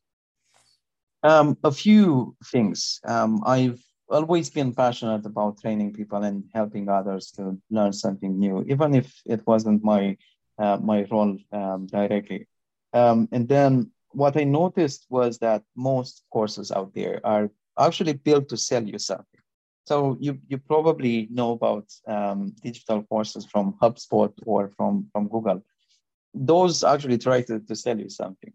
Um, 1.25 1.58
a 1.64 1.72
few 1.72 2.37
things. 2.46 3.00
Um, 3.06 3.42
I've 3.44 3.80
always 4.12 4.50
been 4.50 4.75
passionate 4.75 5.26
about 5.26 5.61
training 5.61 5.92
people 5.92 6.23
and 6.23 6.45
helping 6.52 6.88
others 6.88 7.33
to 7.33 7.59
learn 7.71 7.92
something 7.92 8.38
new, 8.38 8.64
even 8.69 8.95
if 8.95 9.21
it 9.26 9.47
wasn't 9.47 9.83
my 9.83 10.16
uh, 10.59 10.78
my 10.83 11.07
role 11.11 11.37
um, 11.52 11.87
directly. 11.87 12.47
Um, 12.92 13.28
and 13.33 13.49
then 13.49 13.90
what 14.11 14.37
I 14.37 14.45
noticed 14.45 15.07
was 15.09 15.38
that 15.38 15.62
most 15.75 16.25
courses 16.31 16.71
out 16.71 16.95
there 16.95 17.21
are 17.25 17.50
actually 17.78 18.12
built 18.12 18.49
to 18.50 18.57
sell 18.57 18.85
you 18.85 18.99
something. 18.99 19.40
So 19.87 20.16
you 20.21 20.38
you 20.49 20.59
probably 20.59 21.28
know 21.31 21.52
about 21.52 21.87
um, 22.07 22.54
digital 22.62 23.02
courses 23.02 23.47
from 23.47 23.75
HubSpot 23.83 24.33
or 24.47 24.71
from 24.76 25.09
from 25.12 25.28
Google. 25.28 25.64
Those 26.35 26.85
actually 26.85 27.19
try 27.19 27.42
to, 27.42 27.61
to 27.61 27.75
sell 27.75 27.99
you 27.99 28.09
something. 28.09 28.52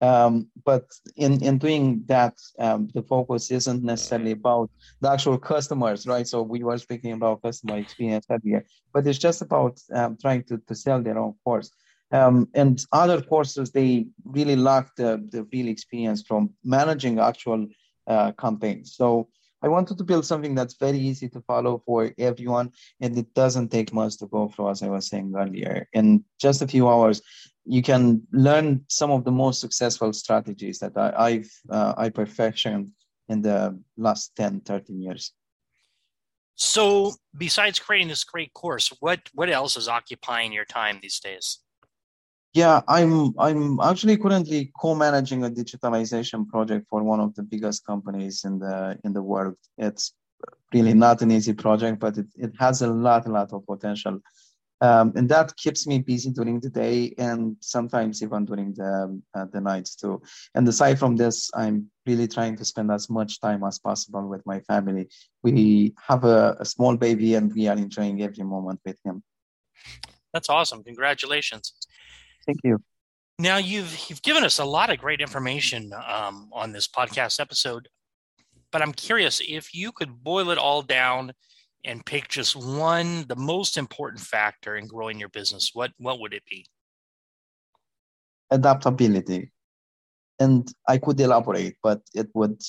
Um, 0.00 0.48
but 0.64 0.84
in, 1.16 1.42
in 1.42 1.58
doing 1.58 2.02
that, 2.06 2.34
um, 2.58 2.88
the 2.94 3.02
focus 3.02 3.50
isn't 3.50 3.82
necessarily 3.82 4.32
about 4.32 4.70
the 5.00 5.10
actual 5.10 5.38
customers, 5.38 6.06
right? 6.06 6.26
So 6.26 6.42
we 6.42 6.62
were 6.62 6.78
speaking 6.78 7.12
about 7.12 7.42
customer 7.42 7.78
experience 7.78 8.26
earlier, 8.30 8.64
but 8.92 9.06
it's 9.06 9.18
just 9.18 9.42
about 9.42 9.80
um, 9.92 10.16
trying 10.20 10.44
to, 10.44 10.58
to 10.58 10.74
sell 10.74 11.02
their 11.02 11.18
own 11.18 11.34
course. 11.44 11.70
Um, 12.10 12.48
and 12.54 12.82
other 12.92 13.20
courses, 13.20 13.70
they 13.70 14.06
really 14.24 14.56
lack 14.56 14.94
the, 14.96 15.26
the 15.30 15.46
real 15.52 15.68
experience 15.68 16.22
from 16.22 16.50
managing 16.64 17.18
actual 17.18 17.66
uh, 18.06 18.32
campaigns. 18.32 18.94
So 18.94 19.28
I 19.60 19.68
wanted 19.68 19.98
to 19.98 20.04
build 20.04 20.24
something 20.24 20.54
that's 20.54 20.74
very 20.74 20.98
easy 20.98 21.28
to 21.30 21.40
follow 21.42 21.82
for 21.84 22.12
everyone, 22.16 22.72
and 23.00 23.18
it 23.18 23.34
doesn't 23.34 23.70
take 23.70 23.92
much 23.92 24.16
to 24.18 24.26
go 24.26 24.48
through, 24.48 24.70
as 24.70 24.82
I 24.82 24.88
was 24.88 25.08
saying 25.08 25.34
earlier. 25.36 25.88
In 25.92 26.24
just 26.40 26.62
a 26.62 26.68
few 26.68 26.88
hours, 26.88 27.20
you 27.68 27.82
can 27.82 28.22
learn 28.32 28.84
some 28.88 29.10
of 29.10 29.24
the 29.24 29.30
most 29.30 29.60
successful 29.60 30.12
strategies 30.12 30.78
that 30.78 30.96
I, 30.96 31.32
have 31.32 31.48
uh, 31.70 31.94
I 31.96 32.08
perfected 32.08 32.90
in 33.28 33.42
the 33.42 33.78
last 33.96 34.34
10, 34.36 34.62
13 34.62 35.02
years. 35.02 35.32
So, 36.54 37.14
besides 37.36 37.78
creating 37.78 38.08
this 38.08 38.24
great 38.24 38.52
course, 38.52 38.92
what 38.98 39.20
what 39.32 39.48
else 39.48 39.76
is 39.76 39.86
occupying 39.86 40.52
your 40.52 40.64
time 40.64 40.98
these 41.00 41.20
days? 41.20 41.60
Yeah, 42.52 42.80
I'm 42.88 43.32
I'm 43.38 43.78
actually 43.78 44.16
currently 44.16 44.72
co-managing 44.80 45.44
a 45.44 45.50
digitalization 45.50 46.48
project 46.48 46.86
for 46.90 47.04
one 47.04 47.20
of 47.20 47.32
the 47.36 47.44
biggest 47.44 47.86
companies 47.86 48.44
in 48.44 48.58
the 48.58 48.98
in 49.04 49.12
the 49.12 49.22
world. 49.22 49.54
It's 49.76 50.14
really 50.74 50.94
not 50.94 51.22
an 51.22 51.30
easy 51.30 51.52
project, 51.52 52.00
but 52.00 52.18
it, 52.18 52.26
it 52.36 52.52
has 52.58 52.82
a 52.82 52.88
lot, 52.88 53.26
a 53.26 53.30
lot 53.30 53.52
of 53.52 53.64
potential. 53.64 54.18
Um, 54.80 55.12
and 55.16 55.28
that 55.28 55.56
keeps 55.56 55.86
me 55.86 55.98
busy 55.98 56.30
during 56.30 56.60
the 56.60 56.70
day 56.70 57.12
and 57.18 57.56
sometimes 57.60 58.22
even 58.22 58.44
during 58.44 58.74
the 58.74 59.20
uh, 59.34 59.46
the 59.52 59.60
nights 59.60 59.96
too. 59.96 60.22
And 60.54 60.68
aside 60.68 60.98
from 60.98 61.16
this, 61.16 61.50
I'm 61.54 61.90
really 62.06 62.28
trying 62.28 62.56
to 62.56 62.64
spend 62.64 62.92
as 62.92 63.10
much 63.10 63.40
time 63.40 63.64
as 63.64 63.78
possible 63.78 64.28
with 64.28 64.46
my 64.46 64.60
family. 64.60 65.08
We 65.42 65.94
have 66.06 66.24
a, 66.24 66.56
a 66.60 66.64
small 66.64 66.96
baby, 66.96 67.34
and 67.34 67.52
we 67.52 67.66
are 67.66 67.76
enjoying 67.76 68.22
every 68.22 68.44
moment 68.44 68.80
with 68.84 68.98
him. 69.04 69.22
That's 70.32 70.48
awesome! 70.48 70.84
Congratulations. 70.84 71.72
Thank 72.46 72.60
you. 72.62 72.78
Now 73.40 73.56
you've 73.56 74.06
you've 74.08 74.22
given 74.22 74.44
us 74.44 74.58
a 74.58 74.64
lot 74.64 74.90
of 74.90 74.98
great 74.98 75.20
information 75.20 75.92
um, 76.06 76.50
on 76.52 76.72
this 76.72 76.86
podcast 76.86 77.40
episode, 77.40 77.88
but 78.70 78.80
I'm 78.80 78.92
curious 78.92 79.40
if 79.46 79.74
you 79.74 79.90
could 79.90 80.22
boil 80.22 80.50
it 80.50 80.58
all 80.58 80.82
down 80.82 81.32
and 81.88 82.04
pick 82.04 82.28
just 82.28 82.54
one, 82.54 83.24
the 83.28 83.36
most 83.36 83.78
important 83.78 84.20
factor 84.20 84.76
in 84.76 84.86
growing 84.86 85.18
your 85.18 85.30
business, 85.30 85.70
what 85.72 85.90
what 85.96 86.20
would 86.20 86.34
it 86.34 86.44
be? 86.48 86.66
Adaptability. 88.50 89.50
And 90.38 90.70
I 90.86 90.98
could 90.98 91.18
elaborate, 91.18 91.76
but 91.82 92.00
it 92.14 92.28
would 92.34 92.60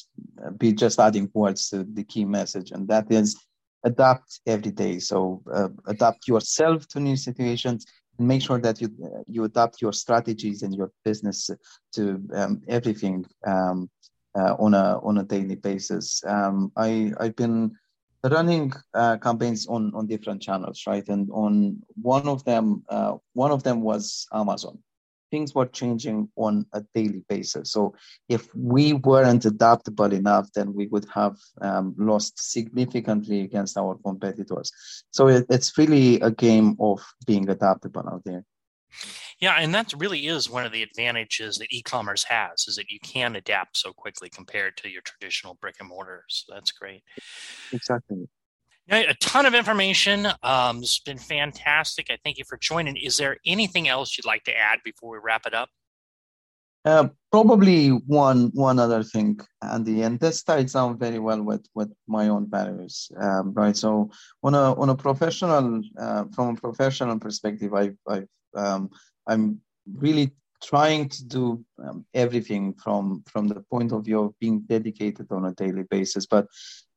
be 0.58 0.74
just 0.74 1.00
adding 1.00 1.30
words 1.34 1.70
to 1.70 1.84
the 1.84 2.04
key 2.04 2.26
message, 2.26 2.72
and 2.72 2.88
that 2.88 3.12
is 3.12 3.38
adapt 3.84 4.40
every 4.48 4.72
day. 4.72 5.00
So 5.00 5.44
uh, 5.54 5.70
adapt 5.86 6.28
yourself 6.28 6.88
to 6.90 7.00
new 7.00 7.16
situations 7.16 7.86
and 8.18 8.28
make 8.28 8.42
sure 8.42 8.60
that 8.60 8.82
you 8.82 8.90
you 9.28 9.44
adapt 9.44 9.82
your 9.82 9.94
strategies 9.94 10.64
and 10.64 10.74
your 10.74 10.92
business 11.04 11.50
to 11.96 12.02
um, 12.34 12.62
everything 12.68 13.26
um, 13.46 13.90
uh, 14.38 14.56
on 14.58 14.74
a 14.74 15.00
on 15.04 15.18
a 15.18 15.24
daily 15.24 15.56
basis. 15.56 16.24
Um, 16.26 16.72
I 16.78 17.14
I've 17.20 17.36
been 17.36 17.76
running 18.24 18.74
uh, 18.94 19.18
campaigns 19.18 19.68
on 19.68 19.94
on 19.96 20.08
different 20.08 20.42
channels, 20.42 20.84
right? 20.88 21.08
And 21.08 21.30
on 21.32 21.82
one 22.02 22.28
of 22.28 22.44
them, 22.44 22.84
uh, 22.90 23.16
one 23.34 23.52
of 23.52 23.64
them 23.64 23.82
was 23.82 24.28
Amazon. 24.34 24.80
Things 25.32 25.54
were 25.54 25.68
changing 25.68 26.28
on 26.36 26.66
a 26.74 26.84
daily 26.96 27.24
basis. 27.30 27.72
So 27.72 27.94
if 28.28 28.54
we 28.56 28.94
weren't 28.94 29.46
adaptable 29.46 30.12
enough, 30.12 30.52
then 30.56 30.74
we 30.74 30.88
would 30.88 31.06
have 31.14 31.38
um, 31.62 31.94
lost 32.00 32.52
significantly 32.52 33.42
against 33.42 33.78
our 33.78 33.96
competitors. 34.04 34.72
So 35.12 35.28
it, 35.28 35.46
it's 35.50 35.78
really 35.78 36.20
a 36.22 36.32
game 36.32 36.78
of 36.80 37.00
being 37.28 37.48
adaptable 37.48 38.10
out 38.10 38.24
there. 38.26 38.44
Yeah, 39.40 39.56
and 39.56 39.74
that 39.74 39.94
really 39.98 40.28
is 40.28 40.50
one 40.50 40.66
of 40.66 40.72
the 40.72 40.84
advantages 40.84 41.58
that 41.58 41.68
e-commerce 41.72 42.24
has 42.24 42.66
is 42.68 42.76
that 42.76 42.92
you 42.92 43.00
can 43.00 43.36
adapt 43.36 43.78
so 43.78 43.94
quickly 43.94 44.30
compared 44.30 44.78
to 44.78 44.90
your 44.90 45.02
traditional 45.02 45.56
brick 45.56 45.76
and 45.80 45.90
mortar. 45.90 46.26
So 46.28 46.54
that's 46.54 46.72
great. 46.72 47.04
Exactly. 47.72 48.28
a 48.90 49.14
ton 49.22 49.46
of 49.46 49.54
information. 49.54 50.28
Um, 50.44 50.80
it's 50.80 51.00
been 51.00 51.18
fantastic. 51.18 52.08
I 52.10 52.18
thank 52.24 52.38
you 52.38 52.46
for 52.46 52.58
joining. 52.58 52.98
Is 52.98 53.18
there 53.18 53.38
anything 53.46 53.88
else 53.88 54.18
you'd 54.18 54.26
like 54.26 54.44
to 54.46 54.58
add 54.58 54.80
before 54.84 55.12
we 55.12 55.20
wrap 55.24 55.46
it 55.46 55.54
up? 55.54 55.70
Uh, 56.86 57.10
probably 57.30 57.90
one 57.90 58.50
one 58.54 58.80
other 58.80 59.04
thing, 59.04 59.38
Andy, 59.62 60.02
and 60.02 60.18
this 60.18 60.44
ties 60.44 60.74
down 60.74 60.98
very 60.98 61.20
well 61.20 61.44
with 61.44 61.68
with 61.76 61.92
my 62.08 62.30
own 62.30 62.50
values, 62.50 63.12
um, 63.20 63.54
right? 63.54 63.76
So 63.76 64.10
on 64.44 64.56
a 64.56 64.74
on 64.76 64.90
a 64.90 64.96
professional 64.96 65.82
uh, 66.00 66.24
from 66.34 66.56
a 66.56 66.60
professional 66.60 67.20
perspective, 67.20 67.74
I 67.74 67.92
I 68.08 68.24
um, 68.56 68.90
I'm 69.28 69.62
really 69.96 70.32
trying 70.62 71.08
to 71.10 71.26
do 71.26 71.66
um, 71.84 72.06
everything 72.14 72.74
from 72.74 73.24
from 73.32 73.48
the 73.48 73.62
point 73.72 73.92
of 73.92 74.06
view 74.06 74.24
of 74.24 74.40
being 74.40 74.62
dedicated 74.62 75.32
on 75.32 75.46
a 75.46 75.54
daily 75.54 75.84
basis. 75.84 76.26
But 76.26 76.48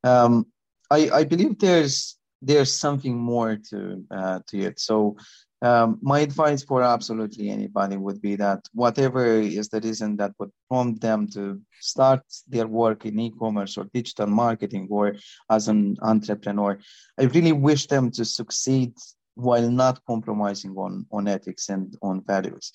um, 0.03 0.47
I, 0.91 1.09
I 1.13 1.23
believe 1.23 1.59
there's 1.59 2.17
there's 2.41 2.73
something 2.73 3.17
more 3.17 3.57
to 3.69 4.03
uh, 4.11 4.39
to 4.47 4.59
it. 4.59 4.79
So 4.79 5.15
um, 5.63 5.97
my 6.01 6.19
advice 6.19 6.61
for 6.61 6.83
absolutely 6.83 7.49
anybody 7.49 7.95
would 7.95 8.21
be 8.21 8.35
that 8.35 8.67
whatever 8.73 9.25
is 9.39 9.69
the 9.69 9.79
reason 9.79 10.17
that 10.17 10.33
would 10.37 10.51
prompt 10.69 10.99
them 10.99 11.25
to 11.29 11.61
start 11.79 12.21
their 12.49 12.67
work 12.67 13.05
in 13.05 13.17
e-commerce 13.17 13.77
or 13.77 13.85
digital 13.93 14.27
marketing 14.27 14.89
or 14.91 15.15
as 15.49 15.69
an 15.69 15.95
entrepreneur, 16.01 16.77
I 17.17 17.23
really 17.23 17.53
wish 17.53 17.87
them 17.87 18.11
to 18.11 18.25
succeed 18.25 18.93
while 19.35 19.69
not 19.69 19.99
compromising 20.05 20.75
on, 20.77 21.05
on 21.11 21.27
ethics 21.27 21.69
and 21.69 21.97
on 22.01 22.23
values. 22.25 22.71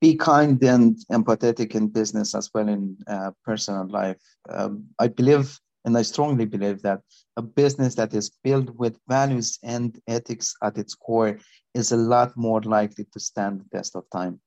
Be 0.00 0.16
kind 0.16 0.62
and 0.62 0.96
empathetic 1.12 1.74
in 1.74 1.88
business 1.88 2.34
as 2.34 2.50
well 2.52 2.68
in 2.68 2.96
uh, 3.06 3.30
personal 3.44 3.86
life. 3.88 4.18
Um, 4.48 4.84
I 4.98 5.08
believe 5.08 5.58
And 5.86 5.96
I 5.96 6.02
strongly 6.02 6.46
believe 6.46 6.82
that 6.82 7.00
a 7.36 7.42
business 7.42 7.94
that 7.94 8.12
is 8.12 8.30
built 8.42 8.70
with 8.74 8.98
values 9.06 9.56
and 9.62 9.94
ethics 10.08 10.52
at 10.60 10.78
its 10.78 10.94
core 10.96 11.38
is 11.74 11.92
a 11.92 11.96
lot 11.96 12.36
more 12.36 12.60
likely 12.62 13.04
to 13.12 13.20
stand 13.20 13.60
the 13.60 13.78
test 13.78 13.94
of 13.94 14.02
time. 14.10 14.40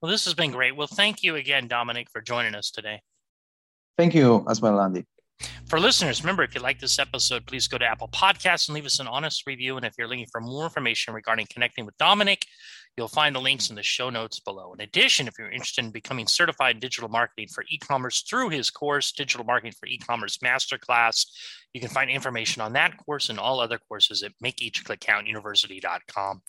Well, 0.00 0.10
this 0.10 0.24
has 0.24 0.34
been 0.34 0.52
great. 0.52 0.74
Well, 0.74 0.86
thank 0.86 1.22
you 1.22 1.36
again, 1.36 1.68
Dominic, 1.68 2.08
for 2.10 2.22
joining 2.22 2.54
us 2.54 2.70
today. 2.70 3.02
Thank 3.98 4.14
you 4.14 4.44
as 4.48 4.60
well, 4.60 4.80
Andy. 4.80 5.04
For 5.68 5.80
listeners, 5.80 6.22
remember 6.22 6.42
if 6.42 6.54
you 6.54 6.60
like 6.60 6.78
this 6.78 6.98
episode, 6.98 7.46
please 7.46 7.66
go 7.66 7.78
to 7.78 7.86
Apple 7.86 8.08
Podcasts 8.08 8.68
and 8.68 8.74
leave 8.74 8.84
us 8.84 9.00
an 9.00 9.06
honest 9.06 9.46
review. 9.46 9.76
And 9.78 9.86
if 9.86 9.94
you're 9.96 10.06
looking 10.06 10.26
for 10.30 10.40
more 10.40 10.64
information 10.64 11.14
regarding 11.14 11.46
connecting 11.50 11.86
with 11.86 11.96
Dominic, 11.96 12.44
you'll 12.96 13.08
find 13.08 13.34
the 13.34 13.40
links 13.40 13.70
in 13.70 13.76
the 13.76 13.82
show 13.82 14.10
notes 14.10 14.40
below. 14.40 14.74
In 14.74 14.82
addition, 14.82 15.26
if 15.26 15.34
you're 15.38 15.50
interested 15.50 15.84
in 15.84 15.90
becoming 15.90 16.26
certified 16.26 16.76
in 16.76 16.80
digital 16.80 17.08
marketing 17.08 17.48
for 17.48 17.64
e 17.70 17.78
commerce 17.78 18.22
through 18.28 18.50
his 18.50 18.70
course, 18.70 19.10
Digital 19.12 19.44
Marketing 19.44 19.72
for 19.72 19.86
E 19.86 19.96
Commerce 19.96 20.36
Masterclass, 20.38 21.26
you 21.74 21.80
can 21.80 21.90
find 21.90 22.08
information 22.08 22.62
on 22.62 22.72
that 22.72 22.96
course 22.96 23.28
and 23.28 23.38
all 23.38 23.60
other 23.60 23.78
courses 23.78 24.22
at 24.22 24.32
makeeachclickcountuniversity.com. 24.42 26.40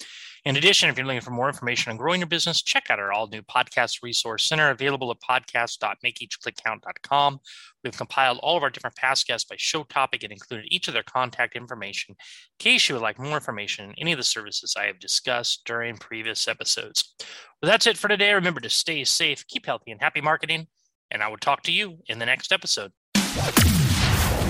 In 0.46 0.56
addition, 0.56 0.90
if 0.90 0.98
you're 0.98 1.08
looking 1.08 1.22
for 1.22 1.32
more 1.32 1.48
information 1.48 1.92
on 1.92 1.98
growing 1.98 2.22
your 2.22 2.28
business, 2.28 2.62
check 2.62 2.92
out 2.92 3.00
our 3.00 3.12
all 3.12 3.28
new 3.28 3.42
podcast 3.42 4.04
resource 4.04 4.46
center 4.46 4.70
available 4.70 5.10
at 5.10 5.18
podcast.makeeachclickcount.com. 5.20 7.40
We've 7.84 7.98
compiled 7.98 8.38
all 8.44 8.56
of 8.56 8.62
our 8.62 8.70
different 8.70 8.96
past 8.96 9.26
guests 9.26 9.50
by 9.50 9.56
show 9.58 9.82
topic 9.84 10.22
and 10.24 10.32
included 10.32 10.68
each 10.70 10.88
of 10.88 10.94
their 10.94 11.02
contact 11.02 11.56
information 11.56 12.12
in 12.12 12.18
case 12.60 12.88
you 12.88 12.94
would 12.94 13.02
like 13.02 13.18
more 13.18 13.34
information 13.34 13.90
on 13.90 13.96
any 13.98 14.12
of 14.12 14.20
the 14.20 14.24
services 14.24 14.76
I 14.78 14.86
have 14.86 15.00
discussed 15.00 15.64
during 15.66 15.98
previous 15.98 16.48
episodes. 16.48 17.16
Well, 17.62 17.72
that's 17.72 17.88
it 17.88 17.98
for 17.98 18.10
today. 18.10 18.34
Remember 18.34 18.62
to 18.62 18.70
stay 18.70 19.04
safe, 19.04 19.48
keep 19.48 19.66
healthy, 19.66 19.90
and 19.90 20.00
happy 20.00 20.22
marketing. 20.22 20.68
And 21.10 21.24
I 21.24 21.28
will 21.30 21.38
talk 21.38 21.64
to 21.64 21.72
you 21.72 21.98
in 22.08 22.20
the 22.20 22.28
next 22.28 22.52
episode. 22.52 22.92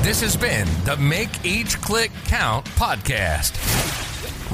This 0.06 0.22
has 0.22 0.38
been 0.38 0.68
the 0.84 0.96
Make 0.98 1.44
Each 1.44 1.82
Click 1.82 2.12
Count 2.26 2.64
podcast. 2.78 3.56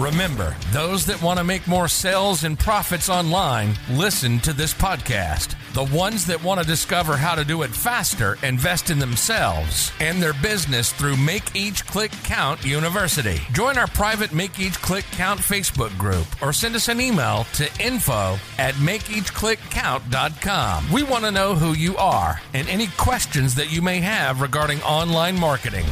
Remember, 0.01 0.55
those 0.71 1.05
that 1.07 1.21
want 1.21 1.39
to 1.39 1.43
make 1.43 1.67
more 1.67 1.89
sales 1.89 2.45
and 2.45 2.57
profits 2.57 3.09
online, 3.09 3.73
listen 3.89 4.39
to 4.39 4.53
this 4.53 4.73
podcast. 4.73 5.60
The 5.73 5.85
ones 5.85 6.25
that 6.25 6.43
want 6.43 6.59
to 6.59 6.67
discover 6.67 7.15
how 7.15 7.33
to 7.33 7.45
do 7.45 7.61
it 7.61 7.69
faster 7.69 8.37
invest 8.43 8.89
in 8.89 8.99
themselves 8.99 9.93
and 10.01 10.21
their 10.21 10.33
business 10.33 10.91
through 10.91 11.15
Make 11.15 11.55
Each 11.55 11.87
Click 11.87 12.11
Count 12.25 12.65
University. 12.65 13.39
Join 13.53 13.77
our 13.77 13.87
private 13.87 14.33
Make 14.33 14.59
Each 14.59 14.81
Click 14.81 15.05
Count 15.11 15.39
Facebook 15.39 15.97
group 15.97 16.27
or 16.41 16.51
send 16.51 16.75
us 16.75 16.89
an 16.89 16.99
email 16.99 17.45
to 17.53 17.69
info 17.81 18.37
at 18.57 18.73
makeeachclickcount.com. 18.75 20.91
We 20.91 21.03
want 21.03 21.23
to 21.23 21.31
know 21.31 21.55
who 21.55 21.71
you 21.71 21.95
are 21.95 22.41
and 22.53 22.67
any 22.67 22.87
questions 22.97 23.55
that 23.55 23.71
you 23.71 23.81
may 23.81 24.01
have 24.01 24.41
regarding 24.41 24.81
online 24.81 25.39
marketing. 25.39 25.85